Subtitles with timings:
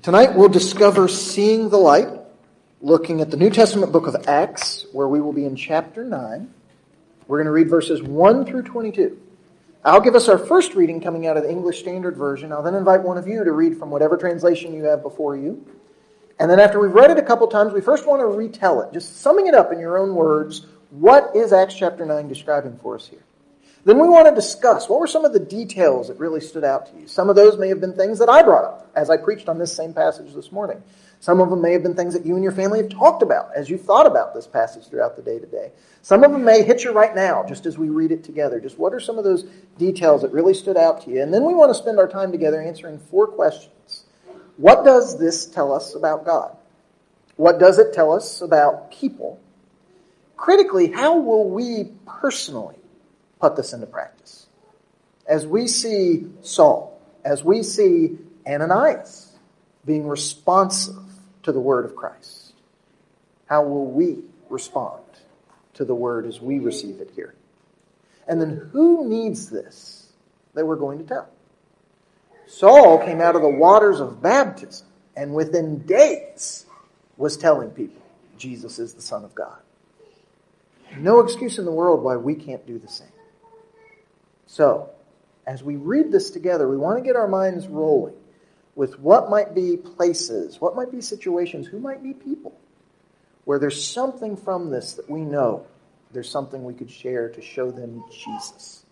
[0.00, 2.06] Tonight we'll discover seeing the light,
[2.80, 6.48] looking at the New Testament book of Acts, where we will be in chapter 9.
[7.26, 9.20] We're going to read verses 1 through 22.
[9.84, 12.52] I'll give us our first reading coming out of the English Standard Version.
[12.52, 15.66] I'll then invite one of you to read from whatever translation you have before you.
[16.38, 18.92] And then after we've read it a couple times, we first want to retell it,
[18.92, 20.66] just summing it up in your own words.
[20.90, 23.24] What is Acts chapter 9 describing for us here?
[23.84, 26.86] Then we want to discuss what were some of the details that really stood out
[26.86, 27.06] to you.
[27.08, 29.58] Some of those may have been things that I brought up as I preached on
[29.58, 30.82] this same passage this morning.
[31.20, 33.50] Some of them may have been things that you and your family have talked about
[33.54, 35.72] as you've thought about this passage throughout the day today.
[36.02, 38.60] Some of them may hit you right now, just as we read it together.
[38.60, 39.44] Just what are some of those
[39.78, 41.22] details that really stood out to you?
[41.22, 44.04] And then we want to spend our time together answering four questions.
[44.56, 46.56] What does this tell us about God?
[47.36, 49.40] What does it tell us about people?
[50.36, 52.77] Critically, how will we personally
[53.40, 54.46] put this into practice.
[55.26, 59.36] As we see Saul, as we see Ananias
[59.84, 60.96] being responsive
[61.42, 62.54] to the word of Christ,
[63.46, 64.18] how will we
[64.48, 65.02] respond
[65.74, 67.34] to the word as we receive it here?
[68.26, 70.12] And then who needs this
[70.54, 71.28] that we're going to tell?
[72.46, 76.66] Saul came out of the waters of baptism and within days
[77.16, 78.02] was telling people
[78.38, 79.58] Jesus is the Son of God.
[80.96, 83.08] No excuse in the world why we can't do the same.
[84.48, 84.88] So,
[85.46, 88.14] as we read this together, we want to get our minds rolling
[88.74, 92.58] with what might be places, what might be situations, who might be people,
[93.44, 95.66] where there's something from this that we know
[96.12, 98.84] there's something we could share to show them Jesus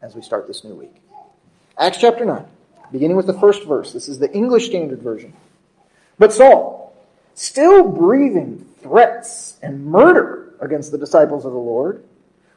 [0.00, 0.94] as we start this new week.
[1.76, 2.44] Acts chapter 9,
[2.92, 3.92] beginning with the first verse.
[3.92, 5.32] This is the English Standard Version.
[6.16, 6.94] But Saul,
[7.34, 12.04] still breathing threats and murder against the disciples of the Lord,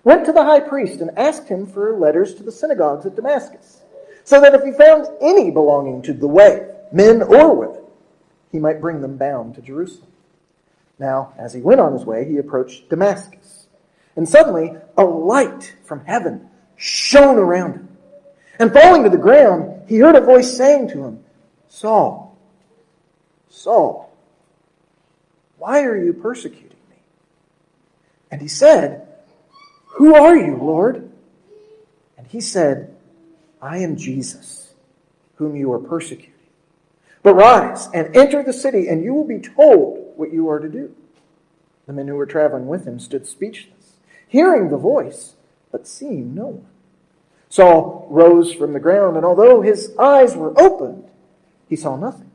[0.06, 3.82] went to the high priest and asked him for letters to the synagogues at Damascus,
[4.24, 7.82] so that if he found any belonging to the way, men or women,
[8.52, 10.08] he might bring them bound to Jerusalem.
[10.98, 13.68] Now, as he went on his way, he approached Damascus.
[14.16, 17.90] And suddenly, a light from heaven shone around him.
[18.60, 21.24] And falling to the ground, he heard a voice saying to him,
[21.68, 22.38] Saul,
[23.50, 24.16] Saul,
[25.58, 26.98] why are you persecuting me?
[28.32, 29.06] And he said,
[29.96, 31.10] who are you, Lord?
[32.18, 32.94] And he said,
[33.62, 34.74] I am Jesus,
[35.36, 36.34] whom you are persecuting.
[37.24, 40.68] But rise and enter the city, and you will be told what you are to
[40.68, 40.94] do.
[41.88, 43.94] The men who were traveling with him stood speechless,
[44.28, 45.36] hearing the voice,
[45.72, 46.68] but seeing no one.
[47.48, 51.06] Saul rose from the ground, and although his eyes were opened,
[51.70, 52.32] he saw nothing.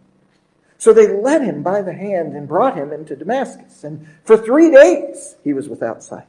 [0.79, 3.85] So they led him by the hand and brought him into Damascus.
[3.85, 6.25] And for three days he was without sight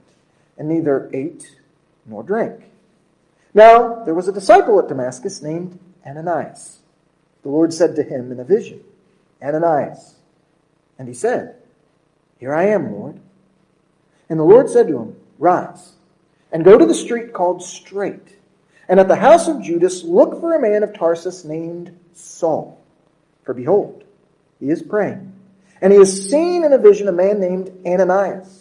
[0.57, 1.57] and neither ate
[2.05, 2.63] nor drank.
[3.53, 6.79] Now, there was a disciple at Damascus named Ananias.
[7.43, 8.81] The Lord said to him in a vision,
[9.41, 10.15] Ananias.
[10.97, 11.55] And he said,
[12.39, 13.19] Here I am, Lord.
[14.29, 15.93] And the Lord said to him, Rise,
[16.51, 18.37] and go to the street called Straight,
[18.87, 22.79] and at the house of Judas look for a man of Tarsus named Saul.
[23.43, 24.03] For behold,
[24.59, 25.33] he is praying.
[25.81, 28.60] And he has seen in a vision a man named Ananias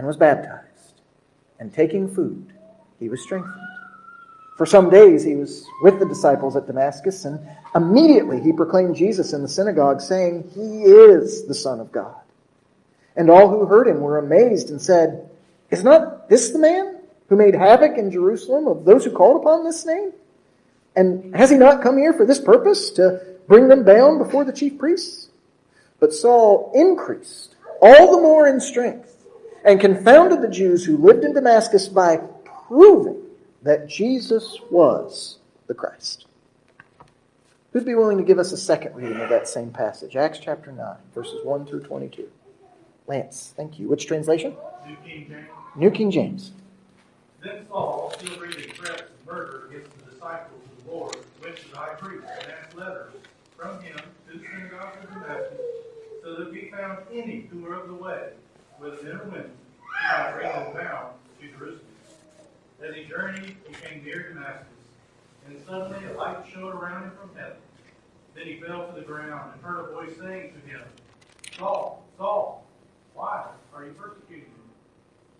[0.00, 1.02] and was baptized.
[1.58, 2.54] And taking food,
[2.98, 3.54] he was strengthened.
[4.56, 7.38] For some days he was with the disciples at Damascus, and
[7.74, 12.16] immediately he proclaimed Jesus in the synagogue, saying, He is the Son of God.
[13.14, 15.28] And all who heard him were amazed and said,
[15.68, 19.64] Is not this the man who made havoc in Jerusalem of those who called upon
[19.64, 20.12] this name?
[20.96, 24.52] And has he not come here for this purpose, to bring them bound before the
[24.52, 25.28] chief priests?
[25.98, 29.10] But Saul increased all the more in strength
[29.64, 32.18] and confounded the Jews who lived in Damascus by
[32.66, 33.22] proving
[33.62, 36.26] that Jesus was the Christ.
[37.72, 40.16] Who'd be willing to give us a second reading of that same passage?
[40.16, 42.28] Acts chapter 9, verses 1 through 22.
[43.06, 43.88] Lance, thank you.
[43.88, 44.56] Which translation?
[44.86, 45.46] New King James.
[45.76, 46.52] New King James.
[47.42, 51.70] Then Saul, still breathing threats of murder against the disciples of the Lord, went to
[51.70, 53.12] the high priest and asked letters
[53.56, 55.60] from him to the synagogue of Damascus,
[56.22, 58.30] so that he found any who were of the way,
[58.80, 61.80] women, he might bring them bound to Jerusalem.
[62.82, 64.66] As he journeyed, he came near Damascus,
[65.46, 67.58] and suddenly a light shone around him from heaven.
[68.34, 70.80] Then he fell to the ground and heard a voice saying to him,
[71.58, 72.64] Saul, Saul,
[73.14, 74.50] why are you persecuting me?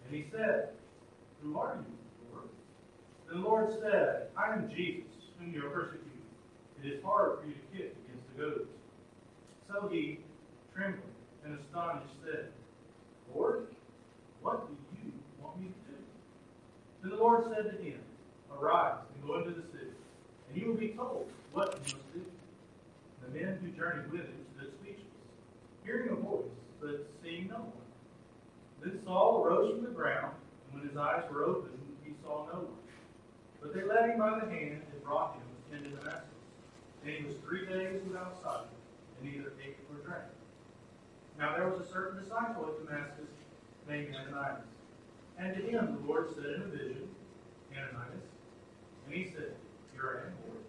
[0.07, 0.71] And he said,
[1.43, 2.49] Who are you, Lord?
[3.31, 5.07] The Lord said, I am Jesus,
[5.39, 6.11] whom you are persecuting.
[6.83, 8.71] It is hard for you to kick against the goads.
[9.69, 10.19] So he,
[10.75, 11.03] trembling
[11.45, 12.49] and astonished, said,
[13.35, 13.67] Lord,
[14.43, 14.75] what do
[15.05, 15.13] you
[15.43, 15.99] want me to do?
[17.03, 18.01] Then the Lord said to him,
[18.53, 19.93] Arise and go into the city,
[20.49, 22.25] and you will be told what you must do.
[23.23, 25.05] The men who journeyed with him stood speechless,
[25.85, 26.45] hearing a voice,
[26.81, 27.73] but seeing no one.
[28.83, 30.35] Then Saul arose from the ground,
[30.67, 32.81] and when his eyes were opened, he saw no one.
[33.61, 36.25] But they led him by the hand and brought him into Damascus.
[37.05, 38.67] And he was three days without sight,
[39.21, 40.25] and neither ate nor drank.
[41.41, 43.33] Now there was a certain disciple at Damascus
[43.89, 44.61] named Ananias.
[45.39, 47.09] And to him the Lord said in a vision,
[47.73, 48.29] Ananias.
[49.07, 49.57] And he said,
[49.93, 50.65] Here I am, Lord.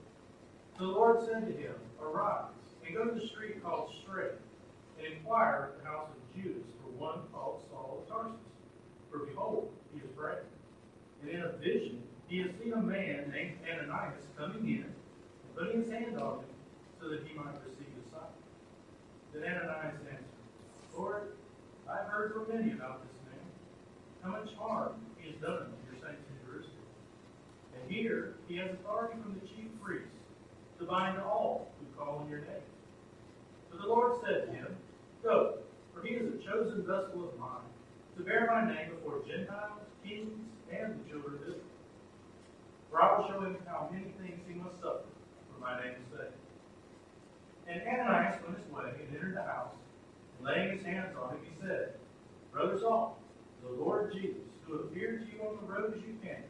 [0.80, 4.32] The Lord said to him, Arise, and go to the street called Straight,
[4.98, 8.40] and inquire at the house of Judas for one called Saul of Tarsus.
[9.12, 10.48] For behold, he is praying.
[11.22, 15.82] And in a vision he has seen a man named Ananias coming in, and putting
[15.82, 16.56] his hand on him,
[17.02, 18.32] so that he might receive his sight.
[19.34, 20.31] Then Ananias answered,
[20.98, 21.34] Lord,
[21.90, 23.46] I've heard from many about this man,
[24.24, 26.88] how much harm he has done to your saints in Jerusalem.
[27.76, 30.12] And here he has authority from the chief priests
[30.80, 32.68] to bind all who call on your name.
[33.70, 34.76] But the Lord said to him,
[35.24, 35.60] Go,
[35.94, 37.70] for he is a chosen vessel of mine,
[38.18, 40.34] to bear my name before Gentiles, kings,
[40.72, 41.72] and the children of Israel.
[42.90, 45.08] For I will show him how many things he must suffer
[45.54, 46.36] for my name's sake.
[47.68, 49.76] And Ananias went his way and entered the house,
[50.44, 51.94] laying his hands on him, he said,
[52.52, 53.18] Brother Saul,
[53.64, 56.44] the Lord Jesus, who appeared to you on the road as you came,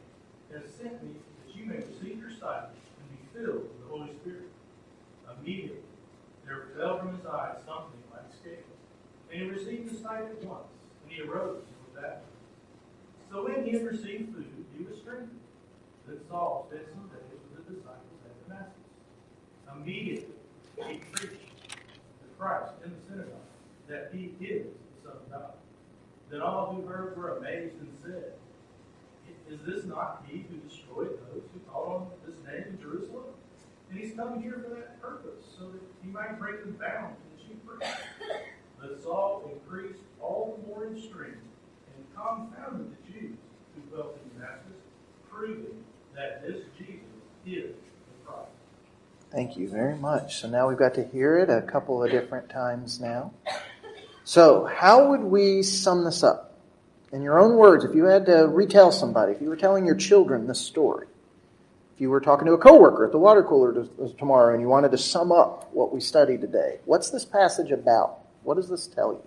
[0.52, 4.10] has sent me that you may receive your sight and be filled with the Holy
[4.20, 4.48] Spirit.
[5.40, 5.78] Immediately
[6.44, 8.78] there fell from his eyes something like scales,
[9.30, 10.68] and he received his sight at once,
[11.02, 12.24] and he arose with that.
[13.30, 15.40] So when he had received food, he was strengthened.
[16.06, 18.76] Then Saul spent some days with the disciples at Damascus.
[19.74, 20.34] Immediately
[20.76, 21.78] he preached
[22.20, 23.51] the Christ in the synagogue
[23.92, 24.66] that he is
[25.04, 25.52] the Son of God.
[26.30, 28.32] Then all who heard were amazed and said,
[29.50, 33.24] Is this not he who destroyed those who call on this name in Jerusalem?
[33.90, 37.22] And he's come here for that purpose, so that he might bring them bound to
[37.36, 38.00] the chief priests.
[38.80, 41.36] But Saul increased all the more in strength
[41.94, 43.36] and confounded the Jews
[43.74, 44.72] who dwelt in Damascus,
[45.30, 45.84] proving
[46.16, 47.04] that this Jesus
[47.44, 48.48] is the Christ.
[49.30, 50.40] Thank you very much.
[50.40, 53.34] So now we've got to hear it a couple of different times now.
[54.32, 56.54] So, how would we sum this up?
[57.12, 59.94] In your own words, if you had to retell somebody, if you were telling your
[59.94, 61.06] children this story,
[61.94, 63.86] if you were talking to a coworker at the water cooler
[64.18, 68.20] tomorrow and you wanted to sum up what we studied today, what's this passage about?
[68.42, 69.22] What does this tell you?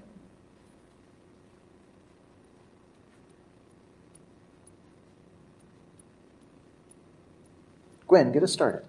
[8.07, 8.81] Gwen, get us started.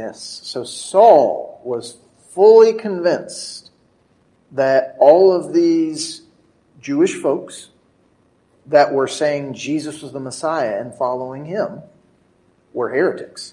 [0.00, 0.40] Yes.
[0.44, 1.98] So Saul was
[2.30, 3.70] fully convinced
[4.52, 6.22] that all of these
[6.80, 7.68] Jewish folks
[8.64, 11.82] that were saying Jesus was the Messiah and following him
[12.72, 13.52] were heretics.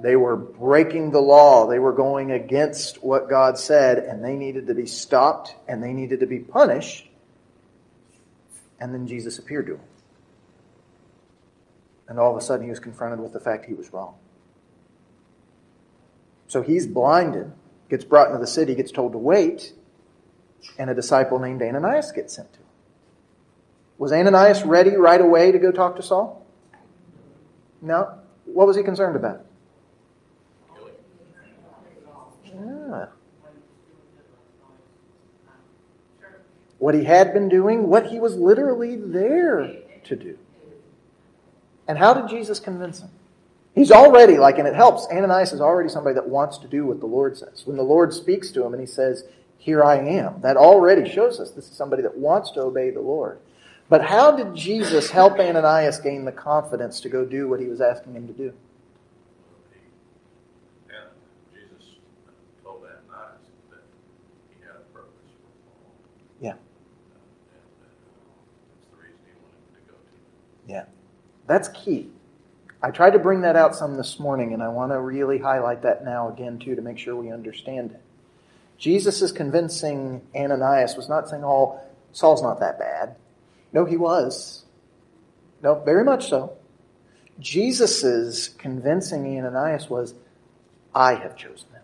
[0.00, 1.66] They were breaking the law.
[1.66, 5.92] They were going against what God said, and they needed to be stopped and they
[5.92, 7.08] needed to be punished.
[8.78, 9.88] And then Jesus appeared to him.
[12.06, 14.14] And all of a sudden, he was confronted with the fact he was wrong.
[16.54, 17.50] So he's blinded,
[17.90, 19.72] gets brought into the city, gets told to wait,
[20.78, 22.66] and a disciple named Ananias gets sent to him.
[23.98, 26.46] Was Ananias ready right away to go talk to Saul?
[27.82, 28.20] No.
[28.44, 29.44] What was he concerned about?
[32.44, 33.06] Yeah.
[36.78, 40.38] What he had been doing, what he was literally there to do.
[41.88, 43.10] And how did Jesus convince him?
[43.74, 47.00] He's already, like, and it helps, Ananias is already somebody that wants to do what
[47.00, 47.66] the Lord says.
[47.66, 49.24] When the Lord speaks to him and he says,
[49.58, 53.00] Here I am, that already shows us this is somebody that wants to obey the
[53.00, 53.40] Lord.
[53.88, 57.80] But how did Jesus help Ananias gain the confidence to go do what he was
[57.80, 58.52] asking him to do?
[60.88, 61.10] And
[61.52, 61.96] Jesus
[62.62, 63.40] told Ananias
[63.70, 63.82] that
[64.50, 65.10] he had a purpose
[65.42, 65.50] for
[65.82, 65.92] Paul.
[66.40, 66.50] Yeah.
[66.50, 67.18] And uh,
[67.82, 67.98] that's
[68.92, 70.72] the reason he wanted to go to.
[70.72, 70.84] Yeah.
[71.46, 72.13] That's key.
[72.84, 75.80] I tried to bring that out some this morning, and I want to really highlight
[75.84, 78.02] that now again, too, to make sure we understand it.
[78.76, 81.80] Jesus is convincing Ananias was not saying, oh,
[82.12, 83.16] Saul's not that bad.
[83.72, 84.66] No, he was.
[85.62, 86.58] No, very much so.
[87.40, 90.12] Jesus' convincing Ananias was,
[90.94, 91.82] I have chosen him.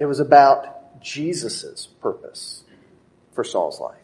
[0.00, 2.64] It was about Jesus' purpose
[3.34, 4.00] for Saul's life.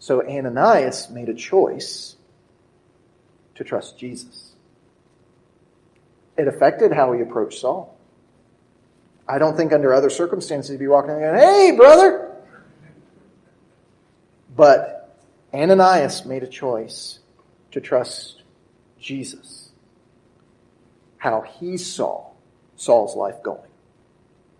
[0.00, 2.16] So Ananias made a choice
[3.54, 4.52] to trust Jesus.
[6.36, 7.96] It affected how he approached Saul.
[9.28, 12.32] I don't think under other circumstances he'd be walking in and going, Hey, brother!
[14.56, 15.16] But
[15.52, 17.20] Ananias made a choice
[17.72, 18.42] to trust
[19.00, 19.70] Jesus.
[21.18, 22.30] How he saw
[22.76, 23.70] Saul's life going.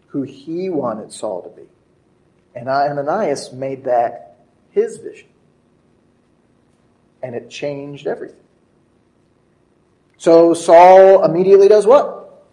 [0.08, 1.68] Who he wanted Saul to be.
[2.54, 4.36] And Ananias made that
[4.70, 5.28] his vision.
[7.22, 8.43] And it changed everything.
[10.16, 12.44] So Saul immediately does what?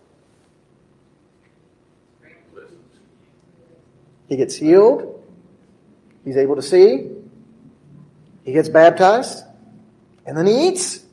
[4.27, 5.21] He gets healed.
[6.23, 7.09] He's able to see.
[8.43, 9.43] He gets baptized.
[10.25, 11.03] And then he eats.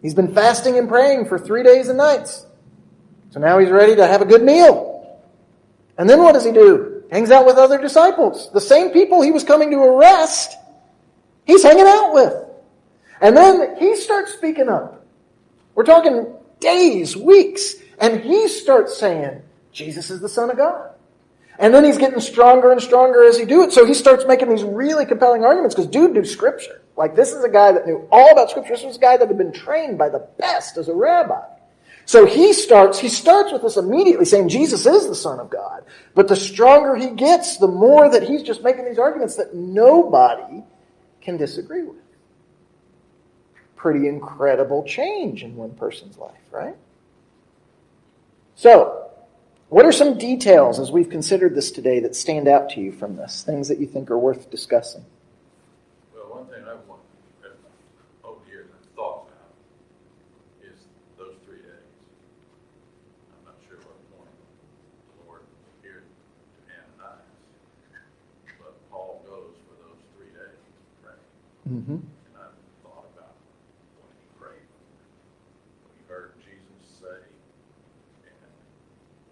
[0.00, 2.46] He's been fasting and praying for three days and nights.
[3.30, 5.20] So now he's ready to have a good meal.
[5.98, 7.04] And then what does he do?
[7.10, 8.50] Hangs out with other disciples.
[8.52, 10.56] The same people he was coming to arrest,
[11.44, 12.34] he's hanging out with.
[13.20, 14.97] And then he starts speaking up.
[15.78, 16.26] We're talking
[16.58, 17.76] days, weeks.
[18.00, 20.90] And he starts saying, Jesus is the Son of God.
[21.56, 23.70] And then he's getting stronger and stronger as he do it.
[23.70, 26.82] So he starts making these really compelling arguments because dude knew scripture.
[26.96, 28.72] Like this is a guy that knew all about scripture.
[28.72, 31.46] This was a guy that had been trained by the best as a rabbi.
[32.06, 35.84] So he starts, he starts with this immediately saying Jesus is the Son of God.
[36.16, 40.64] But the stronger he gets, the more that he's just making these arguments that nobody
[41.20, 42.02] can disagree with.
[43.78, 46.74] Pretty incredible change in one person's life, right?
[48.56, 49.08] So,
[49.68, 53.14] what are some details as we've considered this today that stand out to you from
[53.14, 53.44] this?
[53.44, 55.04] Things that you think are worth discussing?
[56.12, 57.02] Well, one thing I want,
[57.42, 57.52] that
[58.24, 59.54] over the years I've thought about
[60.60, 60.78] is
[61.16, 61.86] those three days.
[63.30, 64.34] I'm not sure what point
[65.06, 65.42] the Lord
[65.78, 67.30] appeared to Ananias,
[68.58, 71.20] but Paul goes for those three days to pray.
[71.70, 72.02] Mm-hmm.
[72.02, 72.50] And I
[72.82, 73.36] thought about
[74.02, 74.66] when he prayed,
[75.84, 77.20] what he heard Jesus say,
[78.24, 78.52] and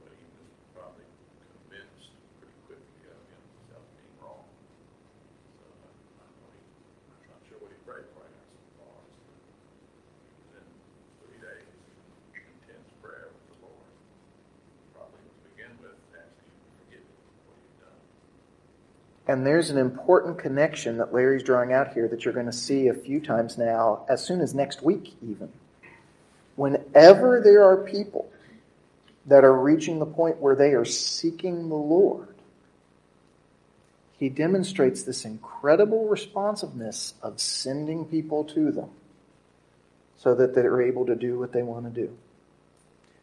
[0.04, 1.08] what he was probably
[1.48, 4.44] convinced pretty quickly of himself being wrong.
[5.56, 6.68] So I don't know, he-
[7.16, 9.16] I'm not sure what he prayed for, I got some thoughts.
[9.16, 10.66] He was in
[11.24, 11.72] three days,
[12.36, 13.92] intense prayer with the Lord.
[14.92, 18.00] Probably to begin with, asking him to forgive him for what he'd done.
[19.28, 22.88] And there's an important connection that Larry's drawing out here that you're going to see
[22.88, 25.50] a few times now, as soon as next week, even.
[26.54, 28.30] Whenever there are people
[29.26, 32.28] that are reaching the point where they are seeking the Lord,
[34.18, 38.90] he demonstrates this incredible responsiveness of sending people to them
[40.18, 42.16] so that they're able to do what they want to do.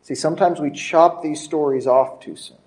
[0.04, 2.58] See, sometimes we chop these stories off too soon.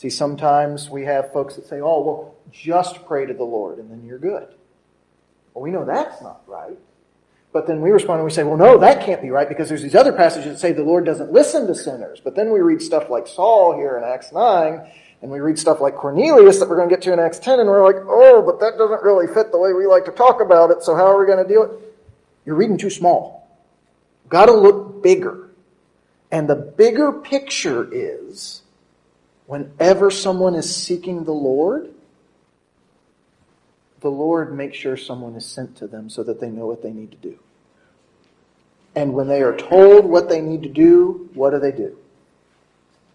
[0.00, 3.90] See, sometimes we have folks that say, oh, well, just pray to the Lord and
[3.90, 4.48] then you're good.
[5.52, 6.78] Well, we know that's not right.
[7.52, 9.82] But then we respond and we say, well, no, that can't be right because there's
[9.82, 12.18] these other passages that say the Lord doesn't listen to sinners.
[12.18, 14.90] But then we read stuff like Saul here in Acts 9,
[15.20, 17.60] and we read stuff like Cornelius that we're going to get to in Acts 10,
[17.60, 20.40] and we're like, oh, but that doesn't really fit the way we like to talk
[20.40, 21.72] about it, so how are we going to do it?
[22.46, 23.46] You're reading too small.
[24.30, 25.50] Got to look bigger.
[26.30, 28.59] And the bigger picture is
[29.50, 31.92] whenever someone is seeking the Lord,
[33.98, 36.92] the Lord makes sure someone is sent to them so that they know what they
[36.92, 37.36] need to do.
[38.94, 41.98] And when they are told what they need to do, what do they do?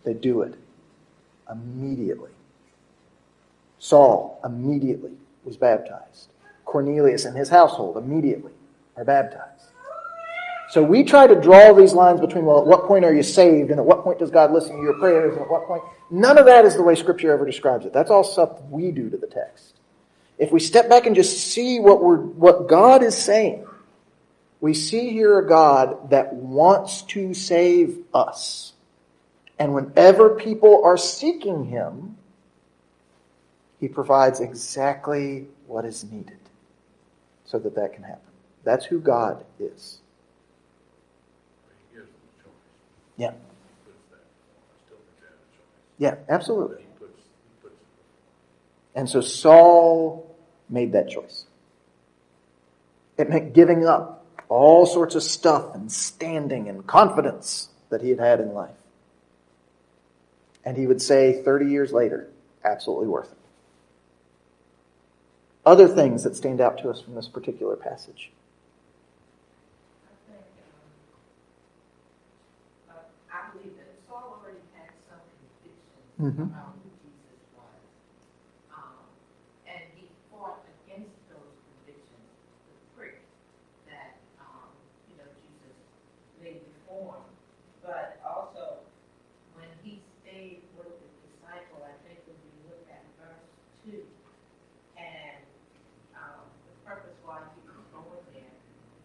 [0.03, 0.55] They do it
[1.49, 2.31] immediately.
[3.79, 5.13] Saul immediately
[5.45, 6.27] was baptized.
[6.65, 8.51] Cornelius and his household immediately
[8.97, 9.67] are baptized.
[10.75, 13.71] So we try to draw these lines between, well, at what point are you saved,
[13.71, 15.81] and at what point does God listen to your prayers, and at what point.
[16.11, 17.93] None of that is the way Scripture ever describes it.
[17.93, 19.79] That's all stuff we do to the text.
[20.37, 23.65] If we step back and just see what we're, what God is saying,
[24.65, 28.73] We see here a God that wants to save us.
[29.59, 32.17] And whenever people are seeking him,
[33.79, 36.39] he provides exactly what is needed
[37.45, 38.21] so that that can happen.
[38.63, 39.99] That's who God is.
[41.91, 42.49] He gives them a choice.
[42.49, 42.49] Yeah.
[42.49, 43.33] He puts that, I still think they have a choice.
[45.97, 46.75] Yeah, absolutely.
[46.75, 47.75] But he puts, he puts
[48.95, 50.35] And so Saul
[50.69, 51.45] made that choice.
[53.17, 58.19] It meant giving up all sorts of stuff and standing and confidence that he had
[58.19, 58.75] had in life.
[60.63, 62.27] And he would say 30 years later,
[62.63, 63.37] absolutely worth it.
[65.65, 68.31] Other things that stand out to us from this particular passage.
[70.05, 70.41] I think,
[72.89, 75.19] um, uh, I believe that Saul already had some
[76.19, 76.47] Mhm.
[76.47, 77.81] about who Jesus was.
[78.71, 79.03] Um,
[79.67, 82.29] and he fought against those convictions,
[82.71, 83.19] the prick
[83.87, 84.71] that, um,
[85.11, 85.75] you know, Jesus
[86.41, 87.27] laid before him.
[87.83, 88.79] But also,
[89.55, 93.45] when he stayed with the disciple, I think when we look at verse
[93.83, 94.07] two,
[94.97, 95.43] and,
[96.15, 98.55] um, the purpose why he was going there,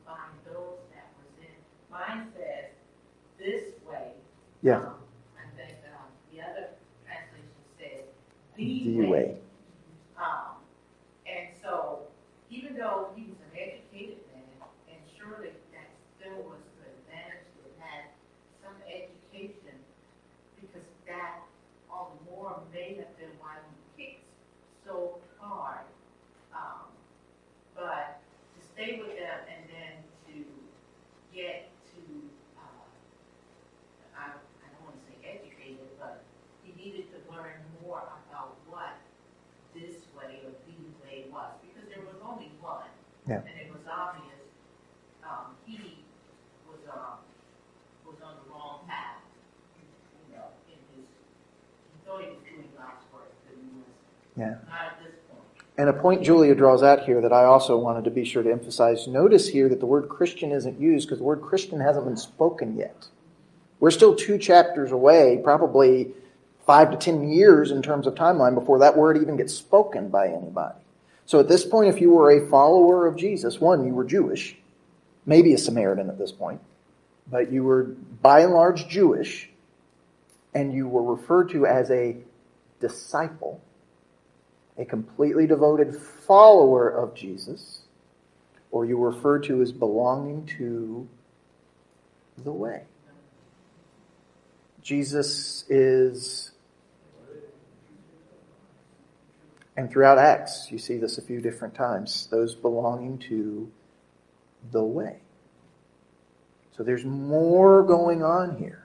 [0.06, 1.54] find those that was in,
[1.90, 2.70] mine says,
[3.36, 4.14] this way.
[4.62, 4.78] Yeah.
[4.78, 5.02] Um,
[5.36, 6.68] I think, um, the other
[7.04, 8.04] translation says,
[8.84, 9.08] the The way.
[9.08, 9.36] way.
[10.16, 10.56] Um,
[11.26, 12.00] and so,
[12.50, 14.44] even though he was an educated man,
[14.88, 18.02] and surely that still was an advantage to have had
[18.62, 19.76] some education,
[20.60, 21.42] because that
[21.90, 23.56] all the more may have been why
[23.96, 24.24] he kicked
[24.84, 25.86] so hard.
[26.52, 26.90] Um,
[27.74, 28.20] but
[28.56, 29.94] to stay with them and then
[30.28, 30.44] to
[31.32, 32.00] get to,
[32.58, 32.84] uh,
[34.18, 36.20] I, I don't want to say educated, but
[36.66, 38.98] he needed to learn more about what
[39.72, 42.90] this way or the way was, because there was only one.
[43.28, 43.46] Yeah.
[43.46, 44.42] And it was obvious,
[45.22, 46.02] um, he
[46.66, 47.22] was, um,
[48.04, 49.22] was on the wrong path,
[49.78, 53.94] you know, in his, he thought he was doing God's work, but he was
[54.36, 54.46] Yeah.
[54.46, 55.42] not at this point.
[55.76, 58.50] And a point Julia draws out here that I also wanted to be sure to
[58.50, 59.06] emphasize.
[59.06, 62.76] Notice here that the word Christian isn't used because the word Christian hasn't been spoken
[62.76, 63.08] yet.
[63.80, 66.12] We're still two chapters away, probably
[66.66, 70.28] five to ten years in terms of timeline before that word even gets spoken by
[70.28, 70.78] anybody.
[71.26, 74.56] So at this point, if you were a follower of Jesus, one, you were Jewish,
[75.24, 76.60] maybe a Samaritan at this point,
[77.30, 77.84] but you were
[78.20, 79.48] by and large Jewish,
[80.52, 82.16] and you were referred to as a
[82.80, 83.60] disciple
[84.80, 87.82] a completely devoted follower of Jesus,
[88.70, 91.06] or you refer to as belonging to
[92.38, 92.84] the way.
[94.80, 96.52] Jesus is,
[99.76, 103.70] and throughout Acts, you see this a few different times, those belonging to
[104.72, 105.18] the way.
[106.74, 108.79] So there's more going on here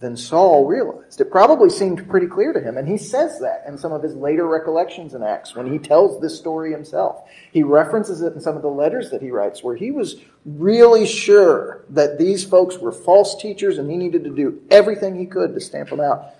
[0.00, 1.20] than Saul realized.
[1.20, 4.14] It probably seemed pretty clear to him, and he says that in some of his
[4.14, 7.22] later recollections in Acts when he tells this story himself.
[7.52, 11.06] He references it in some of the letters that he writes where he was really
[11.06, 15.52] sure that these folks were false teachers and he needed to do everything he could
[15.52, 16.34] to stamp them out.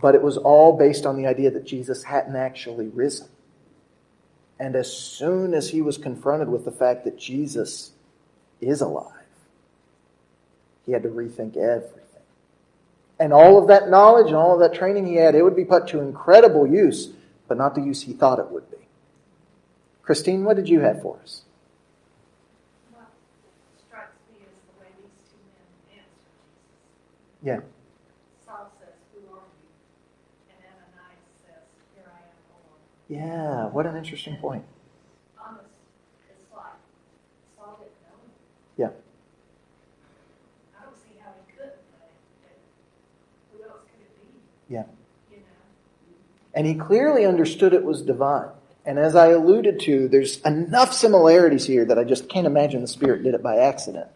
[0.00, 3.28] But it was all based on the idea that Jesus hadn't actually risen.
[4.58, 7.92] And as soon as he was confronted with the fact that Jesus
[8.60, 9.12] is alive,
[10.86, 12.03] he had to rethink everything.
[13.18, 15.64] And all of that knowledge and all of that training he had, it would be
[15.64, 17.10] put to incredible use,
[17.48, 18.76] but not the use he thought it would be.
[20.04, 21.42] Christine, what did you have for us?
[22.92, 23.08] What
[23.88, 25.64] strikes me is the way these two men
[25.96, 26.28] answer
[27.40, 27.40] Jesus.
[27.42, 27.60] Yeah.
[28.44, 29.70] Saul says, Who are you?
[30.52, 32.84] And Ananias says, Here I am, Lord.
[33.08, 34.64] Yeah, what an interesting point.
[35.40, 35.72] Almost,
[36.28, 36.76] it's like
[37.56, 38.36] Saul didn't know him.
[38.76, 38.92] Yeah.
[40.76, 42.12] I don't see how he could, but,
[42.44, 42.60] but
[43.56, 44.36] who else could it be?
[44.68, 44.84] Yeah.
[46.54, 48.48] And he clearly understood it was divine.
[48.86, 52.86] And as I alluded to, there's enough similarities here that I just can't imagine the
[52.86, 54.08] Spirit did it by accident.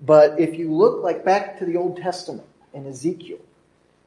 [0.00, 3.38] But if you look like back to the Old Testament in Ezekiel,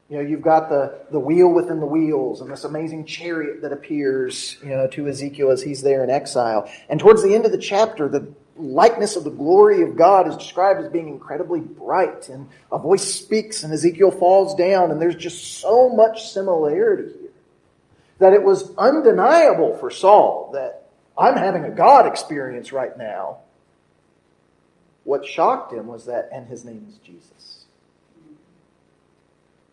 [0.08, 3.72] you know, you've got the, the wheel within the wheels and this amazing chariot that
[3.72, 6.70] appears, you know, to Ezekiel as he's there in exile.
[6.88, 10.36] And towards the end of the chapter, the likeness of the glory of God is
[10.36, 12.28] described as being incredibly bright.
[12.28, 17.30] And a voice speaks and Ezekiel falls down and there's just so much similarity here
[18.18, 20.88] that it was undeniable for Saul that
[21.18, 23.38] I'm having a God experience right now.
[25.04, 27.64] What shocked him was that, and his name is Jesus.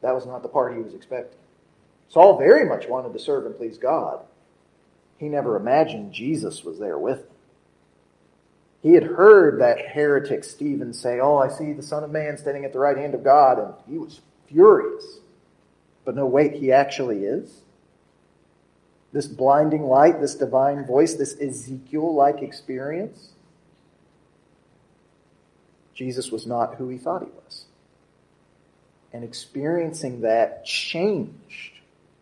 [0.01, 1.39] That was not the part he was expecting.
[2.09, 4.19] Saul very much wanted to serve and please God.
[5.17, 7.32] He never imagined Jesus was there with him.
[8.83, 12.65] He had heard that heretic Stephen say, Oh, I see the Son of Man standing
[12.65, 15.19] at the right hand of God, and he was furious.
[16.05, 17.61] But no, wait, he actually is.
[19.13, 23.29] This blinding light, this divine voice, this Ezekiel like experience.
[25.93, 27.65] Jesus was not who he thought he was.
[29.13, 31.79] And experiencing that changed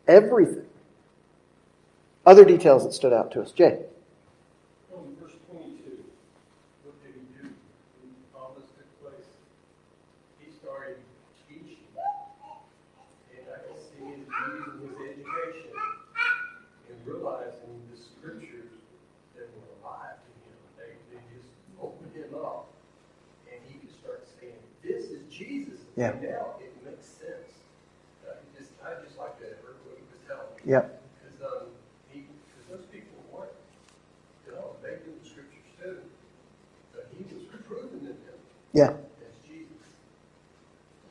[0.07, 0.65] everything.
[2.25, 3.51] Other details that stood out to us.
[3.51, 3.79] Jay.
[4.91, 6.05] Well, in verse 22,
[6.83, 9.25] what did he do when all this took place?
[10.37, 10.97] He started
[11.49, 11.81] teaching.
[13.33, 15.73] And I can see his using his education
[16.93, 18.69] and realizing the scriptures
[19.33, 20.57] that were alive to him.
[20.77, 21.49] They, they just
[21.81, 22.69] opened him up.
[23.49, 25.80] And he could start saying, This is Jesus.
[25.95, 26.11] Yeah.
[26.21, 27.51] Now it makes sense.
[28.25, 30.71] I just, I just like that, what he was telling me.
[30.71, 31.01] Yep.
[31.21, 31.67] Because um,
[32.09, 33.51] he, because those people weren't,
[34.45, 35.97] you know, they knew the scriptures too,
[36.93, 38.17] but he was reproving them
[38.73, 38.91] Yeah.
[38.91, 39.67] as Jesus.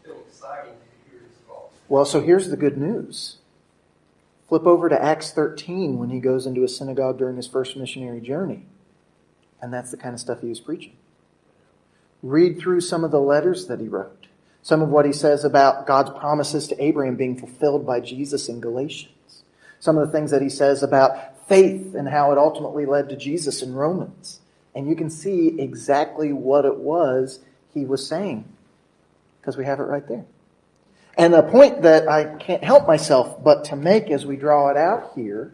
[0.03, 1.73] Still exciting to hear his call.
[1.88, 3.37] Well, so here's the good news.
[4.49, 8.21] Flip over to Acts 13 when he goes into a synagogue during his first missionary
[8.21, 8.64] journey.
[9.62, 10.97] And that's the kind of stuff he was preaching.
[12.23, 14.19] Read through some of the letters that he wrote,
[14.62, 18.61] some of what he says about God's promises to Abraham being fulfilled by Jesus in
[18.61, 19.42] Galatians,
[19.79, 23.16] some of the things that he says about faith and how it ultimately led to
[23.16, 24.40] Jesus in Romans.
[24.75, 27.40] And you can see exactly what it was
[27.75, 28.44] he was saying
[29.40, 30.25] because we have it right there.
[31.16, 34.77] And a point that I can't help myself but to make as we draw it
[34.77, 35.53] out here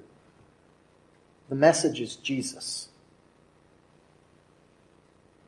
[1.49, 2.89] the message is Jesus.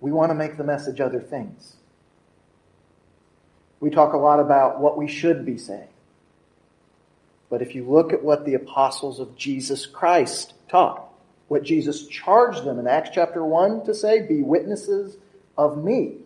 [0.00, 1.74] We want to make the message other things.
[3.80, 5.88] We talk a lot about what we should be saying.
[7.50, 11.08] But if you look at what the apostles of Jesus Christ taught,
[11.48, 15.16] what Jesus charged them in Acts chapter 1 to say, be witnesses
[15.56, 16.16] of me.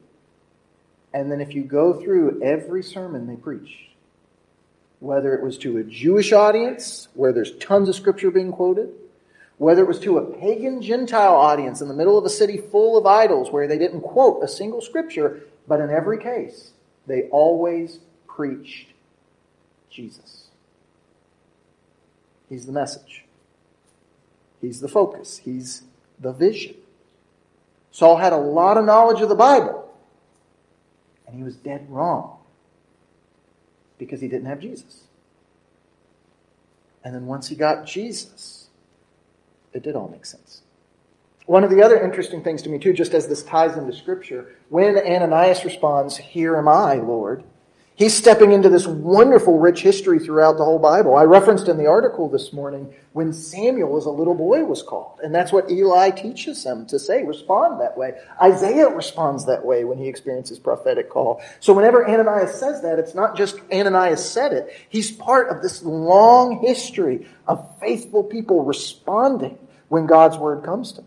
[1.15, 3.91] And then if you go through every sermon they preached,
[4.99, 8.89] whether it was to a Jewish audience, where there's tons of scripture being quoted,
[9.59, 12.97] whether it was to a pagan Gentile audience in the middle of a city full
[12.97, 16.73] of idols where they didn't quote a single scripture, but in every case,
[17.07, 18.89] they always preached
[19.91, 20.49] Jesus.
[22.49, 23.25] He's the message.
[24.61, 25.39] He's the focus.
[25.39, 25.83] He's
[26.19, 26.77] the vision.
[27.91, 29.91] Saul had a lot of knowledge of the Bible,
[31.27, 32.39] and he was dead wrong
[33.99, 35.05] because he didn't have Jesus.
[37.05, 38.69] And then once he got Jesus,
[39.73, 40.62] it did all make sense.
[41.47, 44.55] One of the other interesting things to me, too, just as this ties into Scripture,
[44.69, 47.43] when Ananias responds, Here am I, Lord,
[47.97, 51.17] he's stepping into this wonderful, rich history throughout the whole Bible.
[51.17, 55.19] I referenced in the article this morning when Samuel, as a little boy, was called.
[55.25, 58.15] And that's what Eli teaches him to say, respond that way.
[58.41, 61.43] Isaiah responds that way when he experiences prophetic call.
[61.59, 64.73] So whenever Ananias says that, it's not just Ananias said it.
[64.89, 71.01] He's part of this long history of faithful people responding when God's word comes to
[71.01, 71.07] them.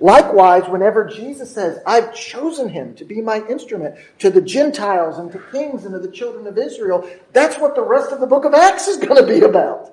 [0.00, 5.30] Likewise, whenever Jesus says, I've chosen him to be my instrument to the Gentiles and
[5.32, 8.44] to kings and to the children of Israel, that's what the rest of the book
[8.44, 9.92] of Acts is going to be about.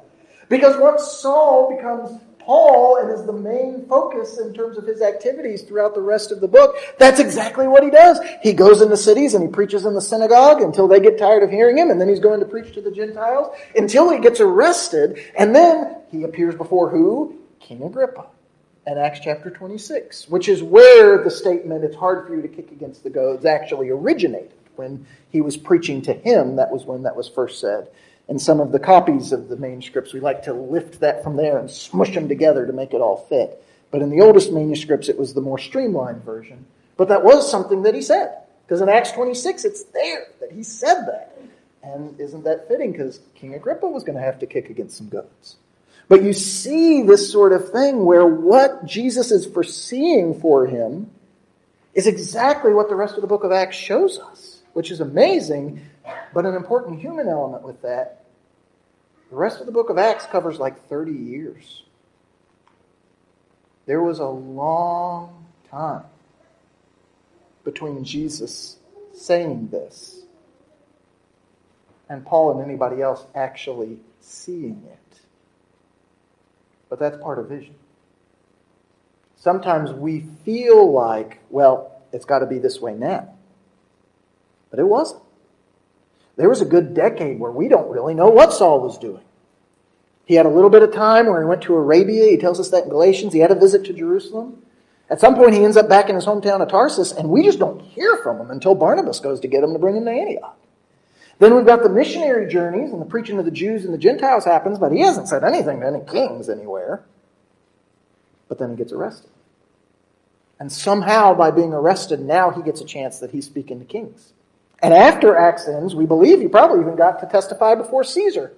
[0.50, 5.62] Because once Saul becomes Paul and is the main focus in terms of his activities
[5.62, 8.20] throughout the rest of the book, that's exactly what he does.
[8.42, 11.52] He goes into cities and he preaches in the synagogue until they get tired of
[11.52, 15.20] hearing him, and then he's going to preach to the Gentiles until he gets arrested,
[15.38, 17.38] and then he appears before who?
[17.60, 18.26] King Agrippa
[18.88, 22.72] in Acts chapter 26, which is where the statement, it's hard for you to kick
[22.72, 24.54] against the goads, actually originated.
[24.76, 27.88] When he was preaching to him, that was when that was first said.
[28.28, 31.58] And some of the copies of the manuscripts, we like to lift that from there
[31.58, 33.64] and smush them together to make it all fit.
[33.92, 36.66] But in the oldest manuscripts, it was the more streamlined version.
[36.98, 38.38] But that was something that he said.
[38.66, 41.38] Because in Acts 26, it's there that he said that.
[41.84, 42.94] And isn't that fitting?
[42.94, 45.58] Because King Agrippa was going to have to kick against some goats.
[46.12, 51.10] But you see this sort of thing where what Jesus is foreseeing for him
[51.94, 55.80] is exactly what the rest of the book of Acts shows us, which is amazing,
[56.34, 58.26] but an important human element with that.
[59.30, 61.84] The rest of the book of Acts covers like 30 years.
[63.86, 66.04] There was a long time
[67.64, 68.76] between Jesus
[69.14, 70.26] saying this
[72.10, 75.01] and Paul and anybody else actually seeing it.
[76.92, 77.76] But that's part of vision.
[79.38, 83.34] Sometimes we feel like, well, it's got to be this way now.
[84.70, 85.24] But it wasn't.
[86.36, 89.24] There was a good decade where we don't really know what Saul was doing.
[90.26, 92.30] He had a little bit of time where he went to Arabia.
[92.30, 93.32] He tells us that in Galatians.
[93.32, 94.62] He had a visit to Jerusalem.
[95.10, 97.60] At some point, he ends up back in his hometown of Tarsus, and we just
[97.60, 100.58] don't hear from him until Barnabas goes to get him to bring him to Antioch.
[101.42, 104.46] Then we've got the missionary journeys, and the preaching of the Jews and the Gentiles
[104.46, 107.04] happens, but he hasn't said anything to any kings anywhere.
[108.48, 109.32] But then he gets arrested.
[110.60, 114.34] And somehow, by being arrested, now he gets a chance that he's speaking to kings.
[114.84, 118.54] And after Acts ends, we believe he probably even got to testify before Caesar.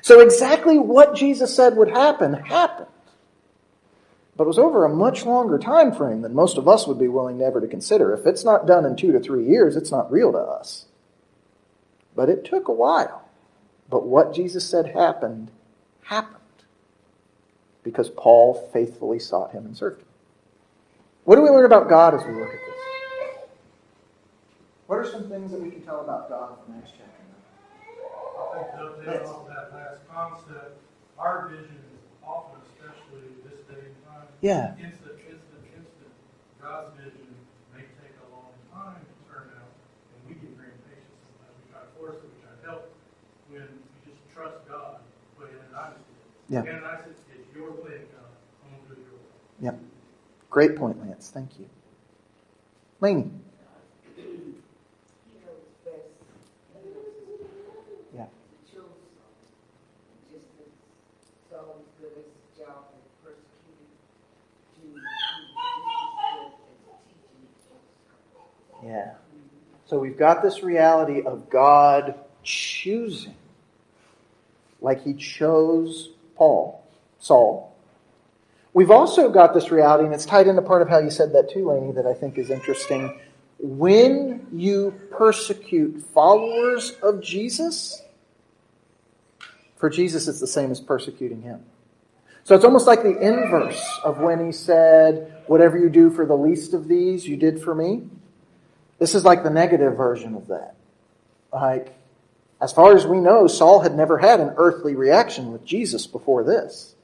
[0.00, 2.88] So exactly what Jesus said would happen, happened.
[4.34, 7.08] But it was over a much longer time frame than most of us would be
[7.08, 8.14] willing ever to consider.
[8.14, 10.86] If it's not done in two to three years, it's not real to us.
[12.20, 13.22] But it took a while.
[13.88, 15.50] But what Jesus said happened,
[16.02, 16.36] happened.
[17.82, 20.08] Because Paul faithfully sought him and served him.
[21.24, 23.48] What do we learn about God as we look at this?
[24.86, 27.08] What are some things that we can tell about God in the next chapter
[28.52, 28.64] I
[29.16, 30.76] think off that last concept,
[31.18, 34.76] our vision is often, especially this day and time, Yeah.
[34.76, 36.12] instant, instant, instant.
[36.60, 37.32] God's vision
[37.72, 39.72] may take a long time to turn out,
[40.12, 41.54] and we get very impatient sometimes.
[41.64, 42.82] We try to force it, we try to help,
[43.48, 44.98] when you just trust God,
[45.38, 46.04] the way Ananias did.
[46.04, 46.08] Yeah.
[46.08, 46.39] Ananias said, it's your way, God, I'm gonna do it your way.
[46.39, 46.39] Yep.
[46.39, 46.39] Great point, Lance.
[46.39, 46.39] Thank you.
[46.39, 46.39] Laney.
[46.39, 46.39] He knows best.
[46.39, 46.39] Yeah.
[46.39, 46.39] He chose just as Saul was good at his job and
[63.22, 63.86] persecuted
[64.76, 64.80] Jews.
[64.82, 68.90] He was just as good at teaching.
[68.90, 69.14] Yeah.
[69.86, 73.36] So we've got this reality of God choosing,
[74.80, 76.82] like he chose Paul,
[77.18, 77.76] Saul.
[78.72, 81.50] We've also got this reality, and it's tied into part of how you said that
[81.50, 83.20] too, Laney, that I think is interesting.
[83.58, 88.02] When you persecute followers of Jesus,
[89.76, 91.62] for Jesus it's the same as persecuting him.
[92.44, 96.36] So it's almost like the inverse of when he said, Whatever you do for the
[96.36, 98.08] least of these, you did for me.
[98.98, 100.74] This is like the negative version of that.
[101.52, 101.99] Like,
[102.60, 106.44] as far as we know, Saul had never had an earthly reaction with Jesus before
[106.44, 106.94] this.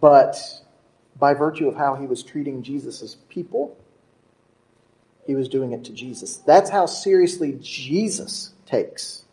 [0.00, 0.36] But
[1.18, 3.76] by virtue of how he was treating Jesus' people,
[5.26, 6.36] he was doing it to Jesus.
[6.38, 9.24] That's how seriously Jesus takes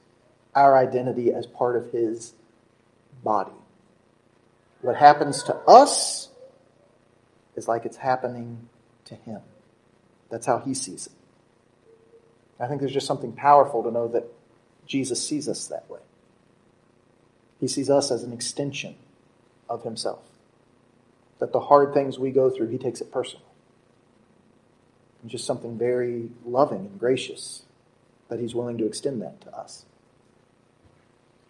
[0.55, 2.33] our identity as part of his
[3.23, 3.51] body.
[4.81, 6.29] What happens to us
[7.55, 8.69] is like it's happening
[9.05, 9.41] to him.
[10.29, 11.13] That's how he sees it.
[12.59, 14.25] I think there's just something powerful to know that
[14.87, 15.99] Jesus sees us that way.
[17.59, 18.95] He sees us as an extension
[19.69, 20.23] of himself.
[21.39, 23.45] That the hard things we go through, he takes it personal.
[25.21, 27.63] And just something very loving and gracious
[28.29, 29.85] that he's willing to extend that to us.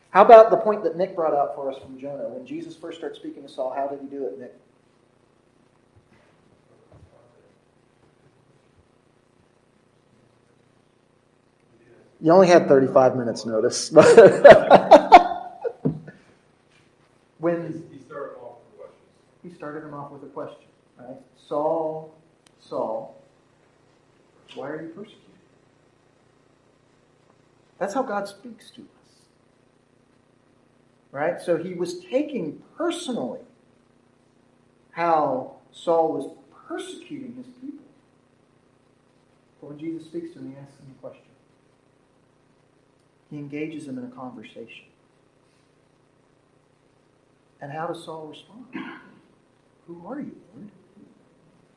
[0.10, 2.30] How about the point that Nick brought out for us from Jonah?
[2.30, 4.56] When Jesus first starts speaking to Saul, how did he do it, Nick?
[12.20, 13.92] You only had 35 minutes notice.
[17.38, 19.08] when He started off with questions.
[19.44, 20.68] he started him off with a question,
[21.00, 21.18] right?
[21.48, 22.16] Saul,
[22.60, 23.16] Saul,
[24.56, 25.22] why are you persecuted?
[27.78, 28.88] That's how God speaks to us.
[31.12, 31.40] Right?
[31.40, 33.42] So he was taking personally
[34.92, 36.36] how Saul was
[36.68, 37.86] persecuting his people.
[39.62, 41.24] But when Jesus speaks to him, he asks him a question.
[43.30, 44.86] He engages him in a conversation.
[47.60, 48.66] And how does Saul respond?
[49.88, 50.70] Who are you, Lord?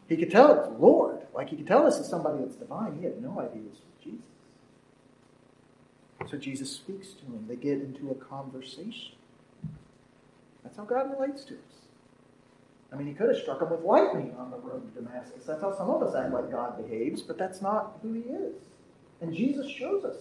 [0.08, 1.18] He could tell it's Lord.
[1.34, 2.98] Like he could tell this is somebody that's divine.
[2.98, 4.20] He had no idea this was Jesus.
[6.30, 7.46] So Jesus speaks to him.
[7.48, 9.14] They get into a conversation.
[10.62, 11.80] That's how God relates to us.
[12.92, 15.44] I mean, he could have struck him with lightning on the road to Damascus.
[15.46, 18.54] That's how some of us act like God behaves, but that's not who he is.
[19.20, 20.16] And Jesus shows us.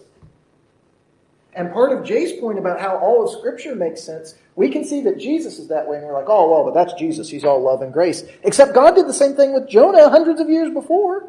[1.54, 5.00] And part of Jay's point about how all of Scripture makes sense, we can see
[5.02, 7.28] that Jesus is that way, and we're like, oh, well, but that's Jesus.
[7.28, 8.24] He's all love and grace.
[8.44, 11.28] Except God did the same thing with Jonah hundreds of years before.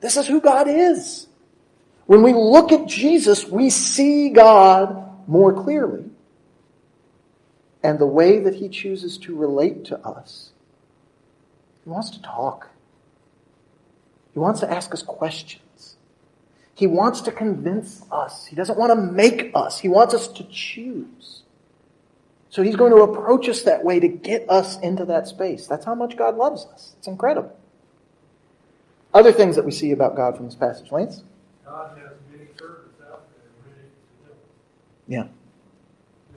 [0.00, 1.28] This is who God is.
[2.06, 6.04] When we look at Jesus, we see God more clearly.
[7.82, 10.50] And the way that he chooses to relate to us,
[11.84, 12.68] he wants to talk.
[14.32, 15.63] He wants to ask us questions.
[16.74, 18.46] He wants to convince us.
[18.46, 19.78] He doesn't want to make us.
[19.78, 21.42] He wants us to choose.
[22.50, 25.66] So he's going to approach us that way to get us into that space.
[25.66, 26.94] That's how much God loves us.
[26.98, 27.56] It's incredible.
[29.12, 31.22] Other things that we see about God from this passage, Lance?
[31.64, 34.38] God has many servants out there ready to help.
[35.06, 35.26] Yeah.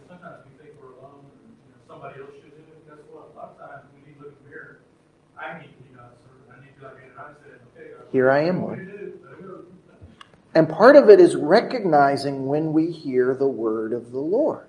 [0.08, 2.86] Sometimes we think we're alone and you know, somebody else should do it.
[2.88, 3.34] Guess what?
[3.34, 4.80] A lot of times we need to look in the mirror.
[5.38, 6.54] I need you, God, sir.
[6.54, 8.06] I need you, like, and I said, okay, God.
[8.12, 8.78] Here I am, Lord.
[8.78, 9.19] do you do?
[9.26, 9.65] Let go.
[10.58, 14.67] And part of it is recognizing when we hear the word of the Lord.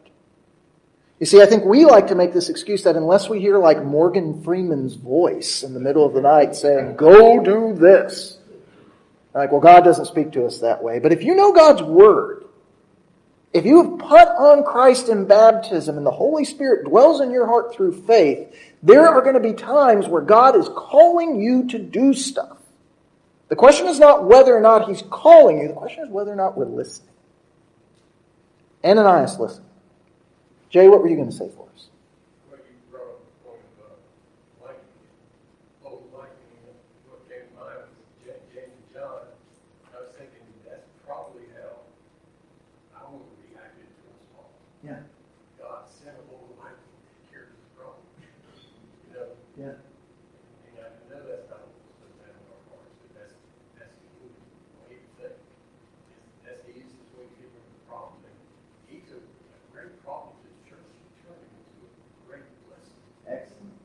[1.19, 3.83] You see, I think we like to make this excuse that unless we hear like
[3.83, 8.37] Morgan Freeman's voice in the middle of the night saying, go do this.
[9.33, 10.99] Like, well, God doesn't speak to us that way.
[10.99, 12.45] But if you know God's word,
[13.55, 17.47] if you have put on Christ in baptism and the Holy Spirit dwells in your
[17.47, 21.79] heart through faith, there are going to be times where God is calling you to
[21.79, 22.58] do stuff.
[23.49, 25.69] The question is not whether or not he's calling you.
[25.69, 27.09] The question is whether or not we're listening.
[28.85, 29.67] Ananias listened.
[30.71, 31.89] Jay, what were you going to say for us?
[32.51, 34.85] Well, you brought up the point of, uh, liking,
[35.83, 36.77] old liking, and
[37.09, 37.97] what came to mind was
[38.29, 39.33] Ja- James and John.
[39.97, 41.89] I was thinking that's probably how
[43.01, 44.53] I would have reacted to us all.
[44.85, 45.01] Yeah.
[45.57, 48.05] God sent a little liking to take care of this problem.
[49.09, 49.75] You know, Yeah.
[50.69, 53.35] and I know that's not what's put down in our hearts, but that's,
[53.81, 54.29] that's the
[54.85, 55.33] way to think.
[55.33, 55.43] It's-
[56.45, 58.21] That's the easiest way to get rid of the problem.
[58.29, 58.37] And
[58.89, 61.93] he took a great problem to the church and turned it into a
[62.25, 63.03] great blessing.
[63.29, 63.77] Excellent.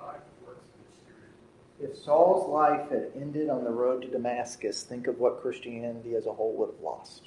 [0.00, 1.36] God works in mysterious
[1.82, 1.90] ways.
[1.90, 6.26] If Saul's life had ended on the road to Damascus, think of what Christianity as
[6.26, 7.22] a whole would have lost.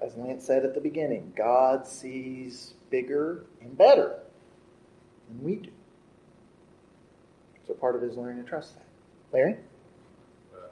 [0.00, 4.18] As Lance said at the beginning, God sees bigger and better
[5.28, 5.68] than we do.
[7.66, 8.86] So part of it is learning to trust that.
[9.30, 9.56] Larry?
[10.50, 10.70] Well,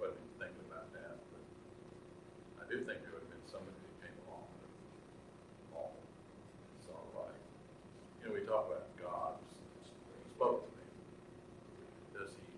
[0.00, 4.16] wasn't thinking about that, but I do think there would have been somebody that came
[4.26, 5.92] along and all,
[6.80, 7.36] it's all right.
[8.22, 9.34] You know, we talk about God,
[9.84, 9.92] he
[10.34, 10.82] spoke to me.
[12.18, 12.48] Does he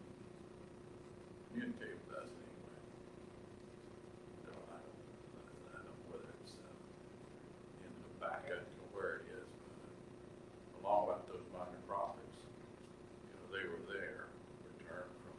[1.53, 2.79] communicate with us in any way?
[4.49, 5.03] No, I don't,
[5.77, 6.73] I don't know whether it's, uh,
[7.85, 12.39] in the back, I don't know where it is, but along about those minor prophets,
[13.27, 14.31] you know, they were there,
[14.79, 15.37] returned from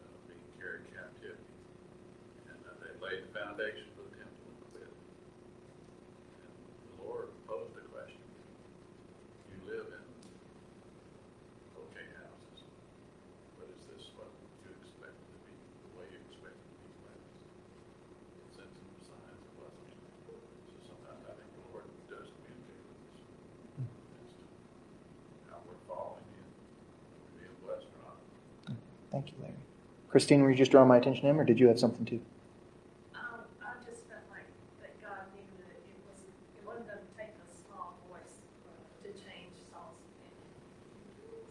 [0.00, 1.44] uh, being carried captivity.
[2.48, 4.88] And uh, they laid the foundation for the temple and quit.
[6.40, 6.56] And
[6.96, 8.24] the Lord posed a question.
[9.52, 10.04] You live in
[11.76, 12.64] okay houses,
[13.60, 14.30] but is this what
[14.64, 17.36] you expect it to be, the way you expect it to be cleansed?
[18.56, 19.90] Sent some signs it wasn't.
[20.26, 20.32] So
[20.86, 24.50] sometimes I think the Lord does communicate with us as to
[25.50, 26.48] how we're following Him,
[27.22, 28.18] we're being blessed or not.
[29.16, 29.56] Thank you, Larry.
[30.12, 32.20] Christine, were you just drawing my attention to him, or did you have something too?
[33.16, 34.44] Um, I just felt like
[34.84, 36.20] that God knew that it was,
[36.52, 38.44] it wasn't take a small voice
[39.00, 40.52] to change Saul's opinion.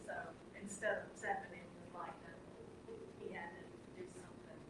[0.06, 0.13] So
[0.62, 2.38] instead of zapping him with lightning,
[3.17, 3.65] he had to
[3.97, 4.62] do something,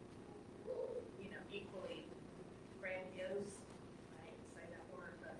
[1.20, 2.08] you know, equally
[2.80, 3.60] grandiose.
[4.16, 5.36] I hate to say that word, but,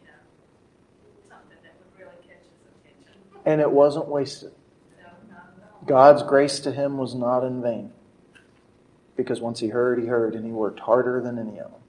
[0.00, 0.16] you know,
[1.28, 3.20] something that would really catch his attention.
[3.44, 4.56] And it wasn't wasted.
[4.96, 5.75] No, not at all.
[5.86, 7.92] God's grace to him was not in vain.
[9.16, 11.80] Because once he heard, he heard, and he worked harder than any of them.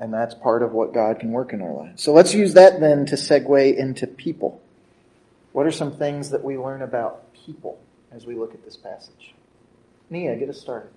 [0.00, 2.02] And that's part of what God can work in our lives.
[2.02, 4.60] So let's use that then to segue into people.
[5.52, 7.78] What are some things that we learn about people
[8.10, 9.34] as we look at this passage?
[10.08, 10.88] Nia, get us started.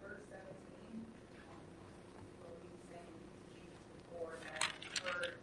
[0.00, 1.00] verse seventeen,
[2.40, 3.00] where we say
[3.56, 4.62] Jesus before had
[5.00, 5.34] heard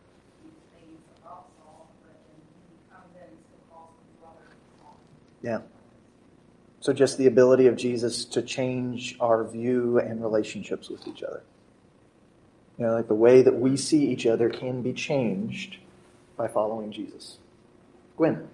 [0.44, 2.38] these things about Saul, but then
[2.70, 5.02] he comes in and still calls him brother Saul.
[5.42, 5.60] Yeah.
[6.82, 11.44] So just the ability of Jesus to change our view and relationships with each other.
[12.78, 15.78] You know, like the way that we see each other can be changed
[16.38, 17.38] by following Jesus.
[18.16, 18.48] Gwen.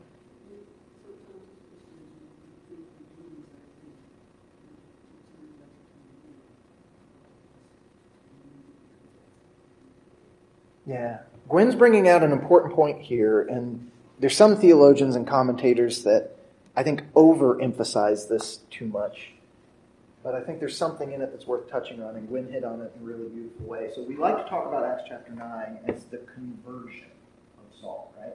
[10.88, 11.20] Yeah.
[11.48, 16.35] Gwen's bringing out an important point here, and there's some theologians and commentators that
[16.76, 19.32] I think overemphasize this too much.
[20.24, 22.82] But I think there's something in it that's worth touching on, and Gwen hit on
[22.82, 23.92] it in a really beautiful way.
[23.94, 27.12] So we like to talk about Acts chapter 9 as the conversion
[27.60, 28.34] of Saul, right?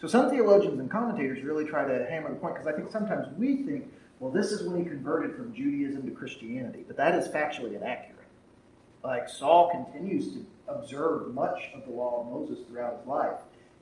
[0.00, 3.26] So some theologians and commentators really try to hammer the point, because I think sometimes
[3.38, 3.90] we think,
[4.20, 8.16] well, this is when he converted from Judaism to Christianity, but that is factually inaccurate.
[9.02, 13.38] Like Saul continues to observe much of the law of Moses throughout his life.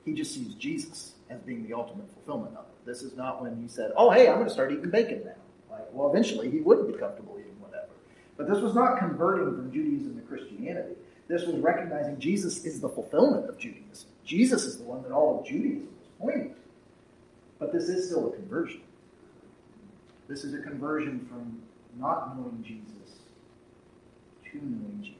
[0.07, 2.85] He just sees Jesus as being the ultimate fulfillment of it.
[2.85, 5.33] This is not when he said, "Oh, hey, I'm going to start eating bacon now."
[5.69, 7.89] Like, well, eventually he wouldn't be comfortable eating whatever.
[8.37, 10.95] But this was not converting from Judaism to Christianity.
[11.27, 14.09] This was recognizing Jesus is the fulfillment of Judaism.
[14.23, 16.59] Jesus is the one that all of Judaism was pointing to.
[17.59, 18.83] But this is still a conversion.
[20.29, 21.61] This is a conversion from
[21.99, 23.23] not knowing Jesus
[24.45, 25.16] to knowing Jesus.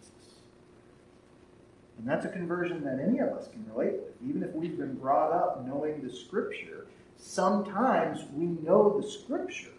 [1.97, 4.29] And that's a conversion that any of us can relate with.
[4.29, 6.85] Even if we've been brought up knowing the Scripture,
[7.17, 9.73] sometimes we know the Scripture,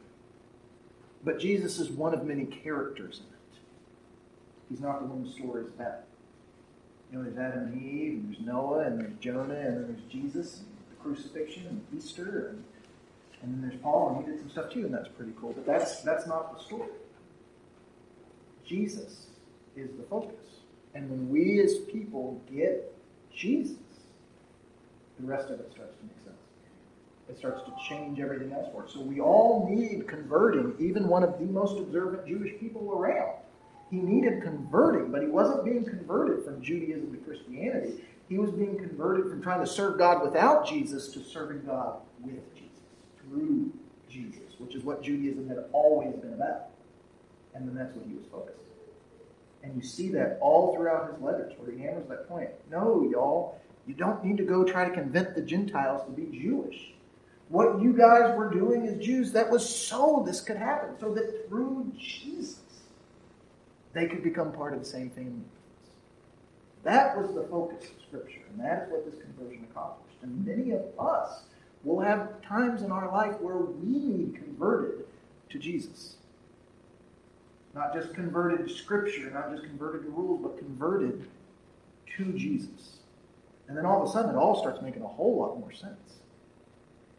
[1.25, 3.61] but Jesus is one of many characters in it.
[4.69, 6.05] He's not the one the story is about.
[7.11, 10.13] You know, there's Adam and Eve, and there's Noah, and there's Jonah, and then there's
[10.13, 12.65] Jesus, and the crucifixion, and Easter, and,
[13.43, 15.53] and then there's Paul, and he did some stuff too, and that's pretty cool.
[15.53, 16.91] But that's that's not the story.
[18.67, 19.29] Jesus
[19.75, 20.58] is the focus.
[20.99, 22.93] And when we as people get
[23.33, 23.77] Jesus,
[25.21, 26.37] the rest of it starts to make sense.
[27.29, 28.93] It starts to change everything else for us.
[28.95, 33.37] So we all need converting, even one of the most observant Jewish people around.
[33.93, 38.03] He needed converting, but he wasn't being converted from Judaism to Christianity.
[38.29, 42.43] He was being converted from trying to serve God without Jesus to serving God with
[42.57, 42.83] Jesus,
[43.21, 43.73] through
[44.09, 46.71] Jesus, which is what Judaism had always been about.
[47.55, 48.68] And then that's what he was focused
[49.63, 52.51] and you see that all throughout his letters where he hammers that point.
[52.71, 56.93] No, y'all, you don't need to go try to convince the Gentiles to be Jewish.
[57.49, 61.49] What you guys were doing as Jews, that was so this could happen, so that
[61.49, 62.61] through Jesus,
[63.95, 65.45] they could become part of the same family.
[66.85, 70.19] That was the focus of Scripture, and that is what this conversion accomplished.
[70.23, 71.45] And many of us
[71.85, 75.07] will have times in our life where we need converted
[75.51, 76.17] to Jesus.
[77.79, 81.31] Not just converted to Scripture, not just converted to rules, but converted
[82.17, 82.99] to Jesus.
[83.69, 86.19] And then all of a sudden, it all starts making a whole lot more sense.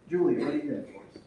[0.10, 1.24] Julia, what do you have for us?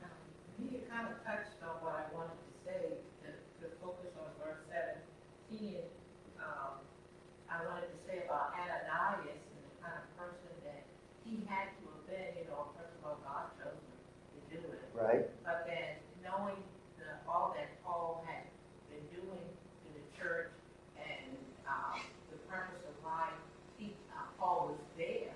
[0.00, 2.82] Um, you kind of touched on what I wanted to say,
[3.20, 5.84] to, to focus on verse seventeen.
[6.40, 6.80] Um,
[7.52, 10.88] I wanted to say about Ananias and the kind of person that
[11.20, 14.00] he had to have been, you know, first of all, God chose him
[14.32, 14.88] to do it.
[14.96, 15.28] Right?
[15.44, 16.56] But then knowing
[16.96, 18.46] the, all that Paul had
[18.90, 20.54] been doing in the church
[20.94, 21.34] and
[21.66, 21.98] um,
[22.30, 23.30] the purpose of why
[23.78, 25.34] he, uh, Paul was there,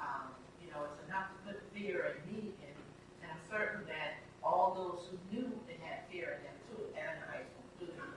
[0.00, 2.76] um, you know, it's enough to put fear in me, and,
[3.24, 7.48] and I'm certain that all those who knew and had fear in them too, Ananias
[7.72, 8.12] included.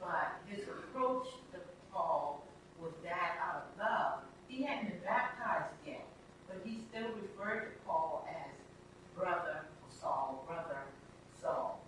[0.00, 1.58] But his approach to
[1.92, 2.42] Paul
[2.80, 4.14] was that out of love.
[4.48, 6.06] He hadn't been baptized yet,
[6.48, 8.56] but he still referred to Paul as
[9.14, 10.82] brother Saul, brother
[11.40, 11.84] Saul.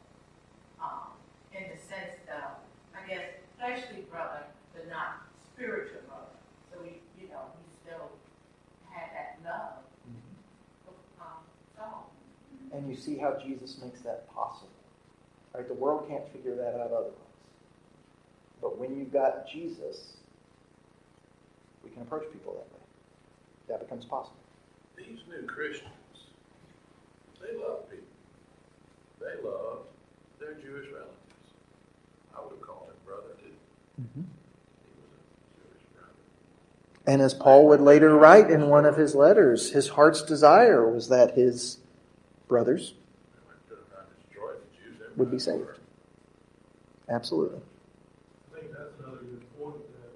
[0.82, 1.14] Um,
[1.54, 2.58] in the sense of,
[2.90, 3.22] I guess,
[3.56, 4.42] fleshly brother,
[4.74, 5.22] but not
[5.54, 6.34] spiritual brother.
[6.72, 8.10] So he, you know, he still
[8.90, 9.78] had that love
[10.88, 11.38] of um,
[11.76, 12.10] Saul.
[12.72, 14.68] And you see how Jesus makes that possible.
[15.54, 15.66] Right?
[15.66, 17.12] The world can't figure that out otherwise.
[18.60, 20.16] But when you've got Jesus,
[21.82, 22.84] we can approach people that way.
[23.68, 24.36] That becomes possible.
[24.96, 25.88] These new Christians,
[27.40, 28.04] they love people.
[29.20, 29.78] They love
[30.38, 31.16] their Jewish relatives.
[32.36, 34.02] I would have called him brother too.
[34.02, 34.20] Mm-hmm.
[34.20, 36.12] He was a Jewish brother.
[37.06, 41.08] And as Paul would later write in one of his letters, his heart's desire was
[41.08, 41.78] that his
[42.52, 42.92] brothers
[43.32, 45.00] They went to try to destroy the Jews.
[45.00, 45.80] Everybody would be saved.
[47.08, 47.64] Absolutely.
[47.64, 50.12] I think that's another good point that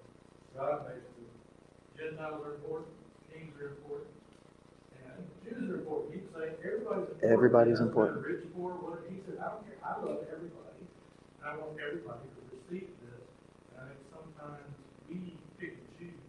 [0.52, 1.08] God makes.
[1.16, 1.24] The
[1.96, 2.92] Gentiles are important,
[3.32, 4.12] kings are important,
[5.00, 5.16] and
[5.48, 6.12] Jews are important.
[6.12, 7.24] He can say everybody's important.
[7.24, 8.20] Everybody's important.
[8.20, 10.84] Rich, poor, what, he said, I don't care, I love everybody.
[11.40, 13.24] I want everybody to receive this.
[13.72, 14.68] And I think sometimes
[15.08, 16.20] we pick and choose.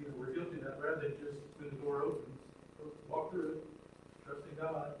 [0.00, 2.40] You know, we're guilty of that rather than just when the door opens,
[3.12, 3.68] walk through it,
[4.24, 4.96] trusting God.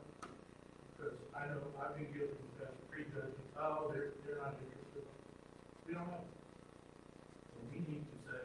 [1.40, 5.04] I know I've been guilty of that prejudging, oh, they're, they're not interested.
[5.88, 6.20] We don't know.
[7.48, 8.38] So we need to say,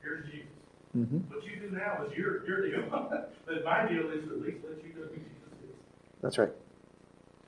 [0.00, 0.48] here's Jesus.
[0.92, 2.88] hmm What you do now is your, your deal.
[2.90, 5.76] But my deal is to at least let you know who Jesus is.
[6.22, 6.52] That's right.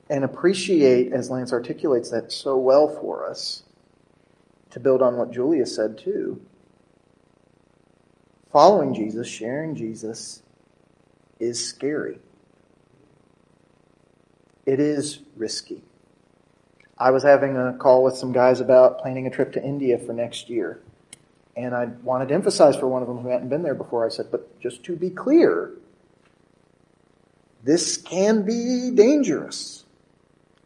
[0.09, 3.63] And appreciate, as Lance articulates that so well for us,
[4.71, 6.41] to build on what Julia said too.
[8.51, 10.43] Following Jesus, sharing Jesus,
[11.39, 12.19] is scary.
[14.65, 15.83] It is risky.
[16.97, 20.13] I was having a call with some guys about planning a trip to India for
[20.13, 20.81] next year.
[21.57, 24.09] And I wanted to emphasize for one of them who hadn't been there before, I
[24.09, 25.71] said, but just to be clear,
[27.63, 29.83] this can be dangerous.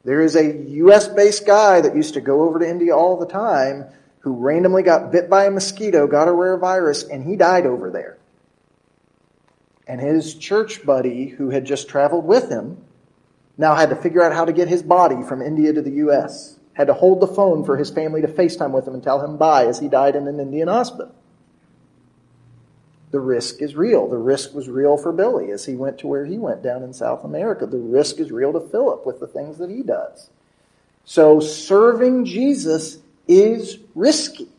[0.04, 3.26] There is a US based guy that used to go over to India all the
[3.26, 3.86] time
[4.20, 7.90] who randomly got bit by a mosquito, got a rare virus, and he died over
[7.90, 8.18] there.
[9.88, 12.84] And his church buddy, who had just traveled with him,
[13.58, 16.60] now had to figure out how to get his body from India to the US.
[16.74, 19.38] Had to hold the phone for his family to FaceTime with him and tell him
[19.38, 21.14] bye as he died in an Indian hospital.
[23.12, 24.10] The risk is real.
[24.10, 26.92] The risk was real for Billy as he went to where he went down in
[26.92, 27.66] South America.
[27.66, 30.30] The risk is real to Philip with the things that he does.
[31.06, 32.98] So serving Jesus
[33.28, 34.50] is risky.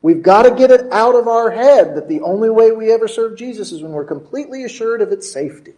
[0.00, 3.08] We've got to get it out of our head that the only way we ever
[3.08, 5.74] serve Jesus is when we're completely assured of its safety.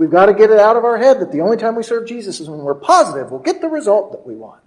[0.00, 2.08] We've got to get it out of our head that the only time we serve
[2.08, 4.62] Jesus is when we're positive we'll get the result that we want.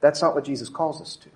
[0.00, 1.28] That's not what Jesus calls us to.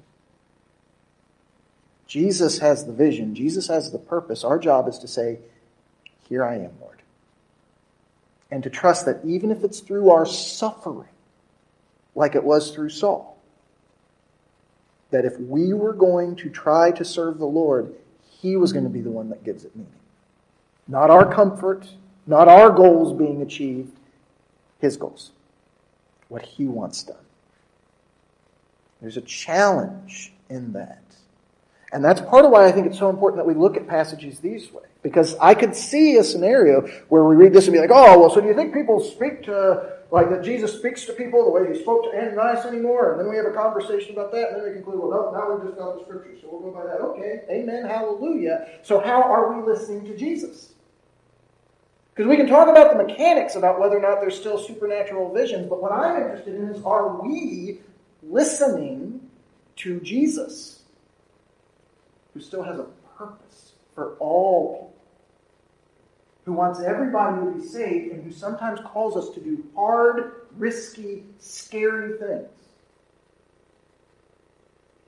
[2.06, 3.34] Jesus has the vision.
[3.34, 4.44] Jesus has the purpose.
[4.44, 5.40] Our job is to say,
[6.28, 7.02] Here I am, Lord.
[8.52, 11.08] And to trust that even if it's through our suffering,
[12.14, 13.36] like it was through Saul,
[15.10, 17.92] that if we were going to try to serve the Lord,
[18.40, 19.90] He was going to be the one that gives it meaning.
[20.86, 21.88] Not our comfort,
[22.26, 23.96] not our goals being achieved,
[24.80, 25.32] His goals.
[26.28, 27.16] What He wants done.
[29.00, 31.02] There's a challenge in that.
[31.92, 34.40] And that's part of why I think it's so important that we look at passages
[34.40, 34.82] these way.
[35.02, 38.30] Because I could see a scenario where we read this and be like, oh, well,
[38.30, 41.72] so do you think people speak to, like that Jesus speaks to people the way
[41.72, 43.12] he spoke to Ananias anymore?
[43.12, 45.54] And then we have a conversation about that, and then we conclude, well, no, now
[45.54, 47.00] we've just got the scripture, so we'll go by that.
[47.00, 48.66] Okay, amen, hallelujah.
[48.82, 50.73] So how are we listening to Jesus?
[52.14, 55.68] Because we can talk about the mechanics about whether or not there's still supernatural visions,
[55.68, 57.80] but what I'm interested in is are we
[58.22, 59.28] listening
[59.76, 60.84] to Jesus?
[62.34, 62.86] who still has a
[63.16, 64.90] purpose for all people,
[66.44, 71.22] who wants everybody to be saved, and who sometimes calls us to do hard, risky,
[71.38, 72.48] scary things.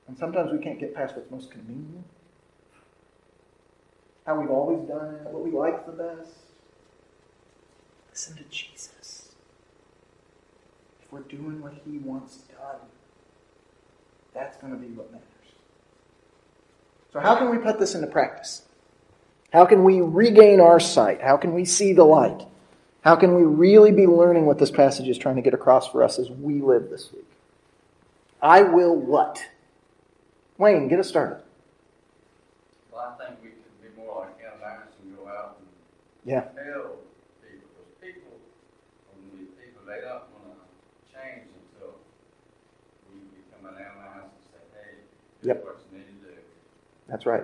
[0.07, 2.05] And sometimes we can't get past what's most convenient,
[4.25, 6.31] how we've always done it, what we like the best.
[8.17, 9.29] Listen to Jesus.
[11.03, 12.79] If we're doing what he wants done,
[14.33, 15.27] that's going to be what matters.
[17.13, 18.63] So, how can we put this into practice?
[19.53, 21.21] How can we regain our sight?
[21.21, 22.41] How can we see the light?
[23.01, 26.01] How can we really be learning what this passage is trying to get across for
[26.01, 27.29] us as we live this week?
[28.41, 29.45] I will what?
[30.57, 31.43] Wayne, get us started.
[32.91, 35.67] Well, I think we could be more like Ananias and go out and
[36.25, 36.41] Yeah.
[36.41, 36.97] tell
[37.45, 38.33] people, because people,
[39.13, 40.67] when we, people, they don't want to
[41.07, 41.95] change until
[43.07, 44.91] we become an Ananias and say, hey,
[45.36, 45.57] this Yep.
[45.57, 46.37] is what you need to do.
[47.07, 47.43] That's right.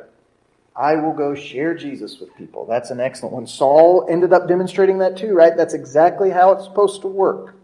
[0.76, 2.66] I will go share Jesus with people.
[2.66, 3.47] That's an excellent one.
[3.47, 5.56] Saul ended up demonstrating that too, right?
[5.56, 7.56] That's exactly how it's supposed to work.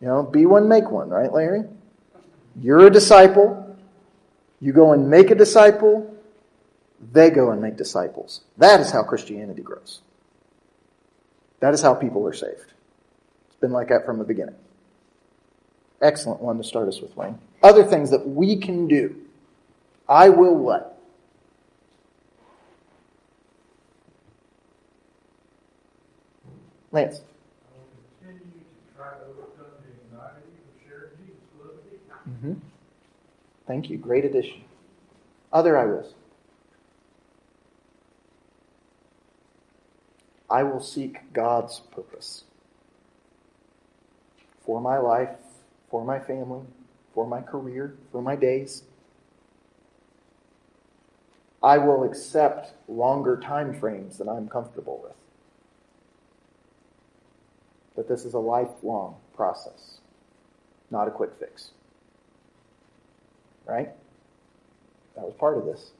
[0.00, 1.64] You know, be one, make one, right, Larry?
[2.60, 3.76] You're a disciple.
[4.60, 6.14] You go and make a disciple.
[7.12, 8.42] They go and make disciples.
[8.56, 10.00] That is how Christianity grows.
[11.60, 12.72] That is how people are saved.
[13.48, 14.54] It's been like that from the beginning.
[16.00, 17.38] Excellent one to start us with, Wayne.
[17.62, 19.16] Other things that we can do.
[20.08, 20.98] I will what?
[26.92, 27.20] Lance.
[32.28, 32.54] Mm-hmm.
[33.66, 33.98] Thank you.
[33.98, 34.64] Great addition.
[35.52, 36.14] Other I wills.
[40.48, 42.44] I will seek God's purpose
[44.64, 45.36] for my life,
[45.90, 46.62] for my family,
[47.14, 48.84] for my career, for my days.
[51.62, 55.14] I will accept longer time frames than I'm comfortable with.
[57.96, 60.00] That this is a lifelong process,
[60.90, 61.70] not a quick fix.
[63.64, 63.90] Right?
[65.16, 65.92] That was part of this.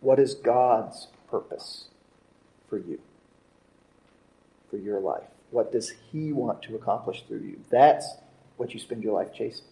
[0.00, 1.86] What is God's purpose
[2.68, 3.00] for you?
[4.70, 5.24] For your life?
[5.50, 7.60] What does He want to accomplish through you?
[7.70, 8.06] That's
[8.56, 9.64] what you spend your life chasing.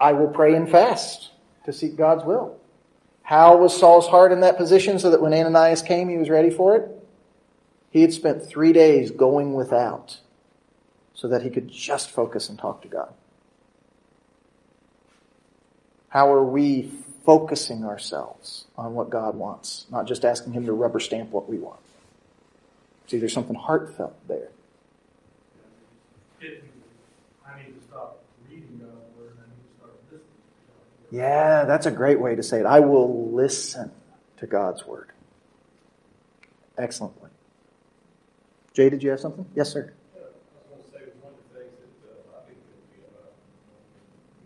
[0.00, 1.30] I will pray and fast
[1.64, 2.58] to seek God's will.
[3.26, 6.48] How was Saul's heart in that position so that when Ananias came, he was ready
[6.48, 6.88] for it?
[7.90, 10.20] He had spent three days going without
[11.12, 13.12] so that he could just focus and talk to God.
[16.08, 16.90] How are we
[17.24, 21.58] focusing ourselves on what God wants, not just asking Him to rubber stamp what we
[21.58, 21.80] want?
[23.08, 24.50] See, there's something heartfelt there.
[26.40, 26.62] It-
[27.44, 31.02] I need to stop reading God's word and I need to start listening to God's
[31.02, 31.05] word.
[31.16, 32.66] Yeah, that's a great way to say it.
[32.66, 33.90] I will listen
[34.36, 35.12] to God's word.
[36.76, 37.32] Excellent point.
[38.74, 39.46] Jay, did you have something?
[39.54, 39.94] Yes, sir.
[40.14, 40.34] Yeah, I was
[40.68, 43.32] gonna say, one of the things that, uh, I think that we, uh,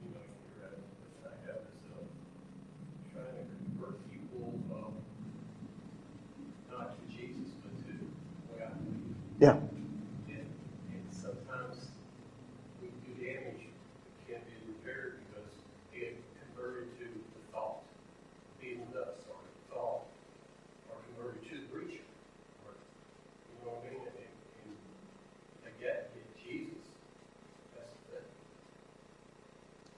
[0.07, 0.23] you know,
[0.55, 0.79] you're at,
[1.27, 2.07] that I have is, uh,
[3.11, 4.95] trying to convert people, um,
[6.71, 8.07] not to Jesus, but to the
[8.55, 9.19] way I believe.
[9.43, 9.59] Yeah.
[9.59, 10.47] And,
[10.95, 11.91] and sometimes
[12.79, 15.51] we do damage that can't be repaired because
[15.91, 17.83] it converted to the thought,
[18.63, 20.07] being us, or the thought,
[20.87, 22.07] or converted to the preacher.
[22.63, 24.07] or, You know what I mean?
[24.07, 24.31] And,
[24.69, 24.77] and
[25.67, 26.85] I get, get Jesus.
[27.75, 28.29] That's the thing.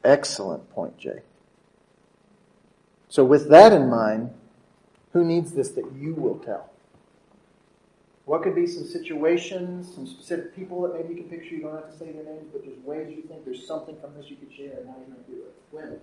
[0.04, 1.20] Excellent point, Jay.
[3.08, 4.30] So, with that in mind,
[5.12, 6.70] who needs this that you will tell?
[8.24, 11.54] What could be some situations, some specific people that maybe you can picture?
[11.54, 14.14] You don't have to say their names, but there's ways you think there's something from
[14.14, 15.54] this you could share and how going to do it.
[15.70, 16.00] When?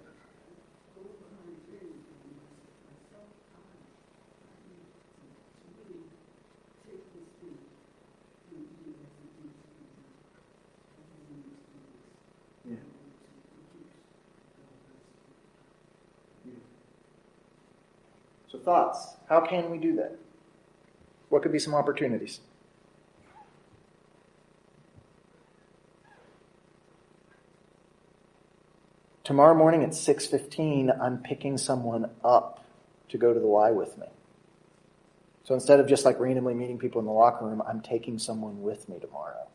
[18.69, 19.15] Thoughts.
[19.27, 20.15] How can we do that?
[21.29, 22.39] What could be some opportunities?
[29.23, 32.63] Tomorrow morning at 6:15, I'm picking someone up
[33.09, 34.07] to go to the Y with me.
[35.45, 38.61] So instead of just like randomly meeting people in the locker room, I'm taking someone
[38.61, 39.47] with me tomorrow.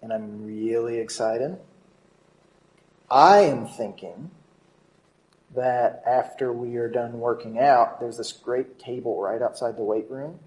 [0.00, 1.58] And I'm really excited.
[3.10, 4.30] I am thinking
[5.56, 10.08] that after we are done working out, there's this great table right outside the weight
[10.10, 10.38] room.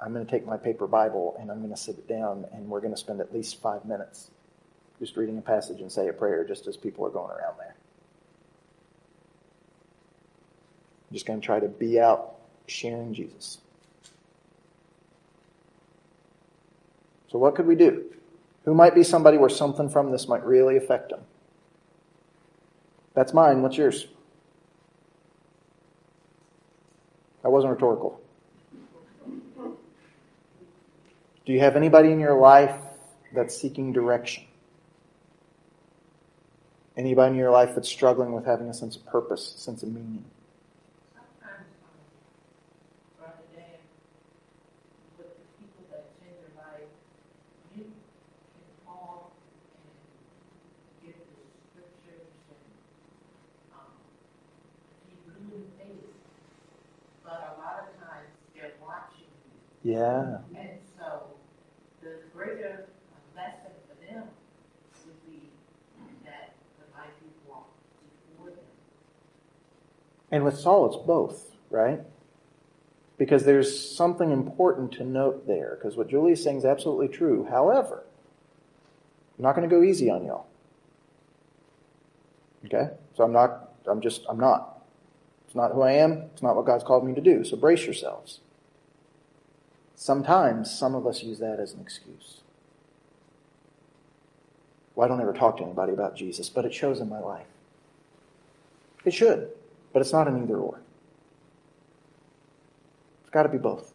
[0.00, 2.68] I'm going to take my paper Bible and I'm going to sit it down and
[2.68, 4.30] we're going to spend at least five minutes
[4.98, 7.76] just reading a passage and say a prayer just as people are going around there.
[11.08, 12.36] I'm just going to try to be out
[12.66, 13.58] sharing Jesus.
[17.30, 18.04] So, what could we do?
[18.64, 21.20] Who might be somebody where something from this might really affect them?
[23.16, 23.62] That's mine.
[23.62, 24.06] What's yours?
[27.42, 28.20] That wasn't rhetorical.
[31.46, 32.76] Do you have anybody in your life
[33.32, 34.44] that's seeking direction?
[36.96, 40.24] Anybody in your life that's struggling with having a sense of purpose, sense of meaning?
[41.14, 42.00] Sometimes, um,
[43.20, 43.78] rather than
[45.18, 46.88] with the people that change your life,
[47.76, 47.92] you can
[48.84, 49.30] call
[49.76, 52.64] and give the scriptures and,
[53.76, 53.92] um,
[55.06, 56.10] be blue in the face.
[57.22, 59.52] But a lot of times they're watching you.
[59.86, 60.38] Yeah.
[60.56, 61.22] And so
[62.02, 64.24] the greater uh, lesson for them
[65.06, 65.42] would be
[66.24, 67.68] that the life you walk
[68.34, 68.64] before them.
[70.32, 72.00] And with Saul, it's both, right?
[73.16, 77.46] Because there's something important to note there, because what Julie is saying is absolutely true.
[77.48, 78.02] However,
[79.38, 80.48] I'm not going to go easy on y'all.
[82.64, 82.88] Okay?
[83.14, 84.84] So I'm not, I'm just, I'm not.
[85.46, 86.24] It's not who I am.
[86.32, 87.44] It's not what God's called me to do.
[87.44, 88.40] So brace yourselves.
[89.96, 92.42] Sometimes some of us use that as an excuse.
[94.94, 97.46] Well, I don't ever talk to anybody about Jesus, but it shows in my life.
[99.04, 99.50] It should,
[99.92, 100.80] but it's not an either or.
[103.22, 103.94] It's got to be both.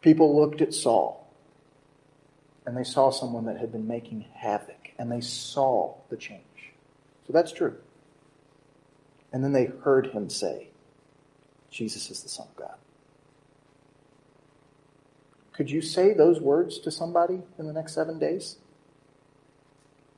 [0.00, 1.28] People looked at Saul
[2.66, 6.40] and they saw someone that had been making havoc and they saw the change.
[7.26, 7.76] So that's true.
[9.32, 10.68] And then they heard him say,
[11.70, 12.74] Jesus is the Son of God.
[15.60, 18.56] Could you say those words to somebody in the next seven days?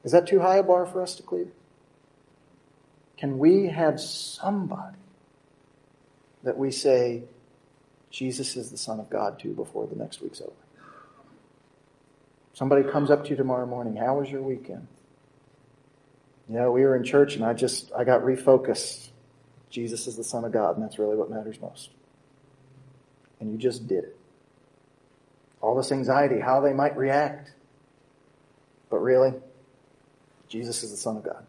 [0.04, 1.48] Is that too high a bar for us to clear?
[3.18, 4.98] Can we have somebody
[6.44, 7.24] that we say,
[8.08, 10.52] Jesus is the Son of God to before the next week's over?
[12.54, 14.86] Somebody comes up to you tomorrow morning, how was your weekend?
[16.48, 19.08] Yeah, we were in church and I just, I got refocused.
[19.70, 21.90] Jesus is the Son of God, and that's really what matters most.
[23.40, 24.16] And you just did it.
[25.62, 27.52] All this anxiety, how they might react.
[28.90, 29.32] But really,
[30.48, 31.46] Jesus is the Son of God.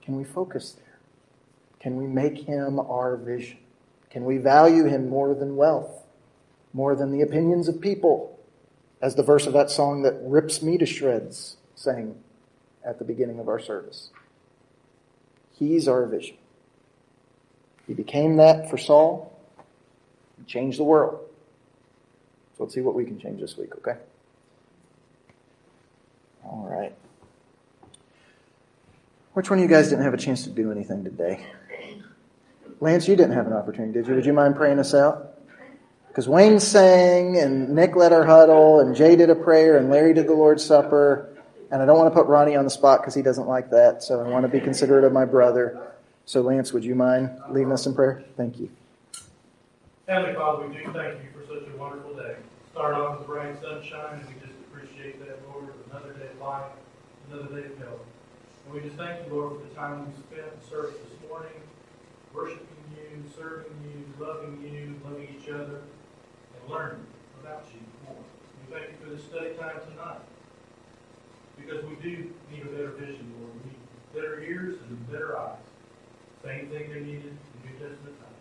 [0.00, 0.98] Can we focus there?
[1.80, 3.58] Can we make him our vision?
[4.08, 6.06] Can we value him more than wealth,
[6.72, 8.38] more than the opinions of people?
[9.00, 12.14] As the verse of that song that rips me to shreds sang
[12.84, 14.10] at the beginning of our service.
[15.52, 16.36] He's our vision.
[17.86, 19.36] He became that for Saul.
[20.38, 21.21] He changed the world.
[22.62, 23.98] Let's see what we can change this week, okay?
[26.44, 26.94] All right.
[29.32, 31.44] Which one of you guys didn't have a chance to do anything today?
[32.80, 34.14] Lance, you didn't have an opportunity, did you?
[34.14, 35.40] Would you mind praying us out?
[36.06, 40.14] Because Wayne sang, and Nick led our huddle, and Jay did a prayer, and Larry
[40.14, 41.28] did the Lord's Supper.
[41.72, 44.04] And I don't want to put Ronnie on the spot because he doesn't like that,
[44.04, 45.94] so I want to be considerate of my brother.
[46.26, 48.22] So, Lance, would you mind leading us in prayer?
[48.36, 48.70] Thank you.
[50.06, 52.36] Heavenly Father, we do thank you for such a wonderful day.
[52.72, 56.40] Start off with bright sunshine, and we just appreciate that, Lord, with another day of
[56.40, 56.72] life,
[57.28, 58.00] another day of health.
[58.64, 61.52] And we just thank you, Lord, for the time we spent in service this morning,
[62.32, 62.64] worshiping
[62.96, 67.04] you, serving you, loving you, loving each other, and learning
[67.42, 68.16] about you more.
[68.16, 70.24] We thank you for this study time tonight.
[71.60, 73.52] Because we do need a better vision, Lord.
[73.68, 73.76] We
[74.18, 75.60] better ears and better eyes.
[76.42, 78.40] Same thing they needed in New Testament times.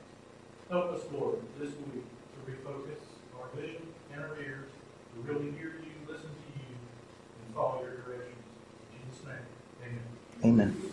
[0.72, 3.04] Help us, Lord, this week to refocus
[3.36, 3.91] our vision
[4.22, 4.70] our ears,
[5.14, 8.38] to really hear you, listen to you, and follow your directions.
[8.94, 9.46] In Jesus' name,
[10.44, 10.72] amen.
[10.74, 10.91] Amen.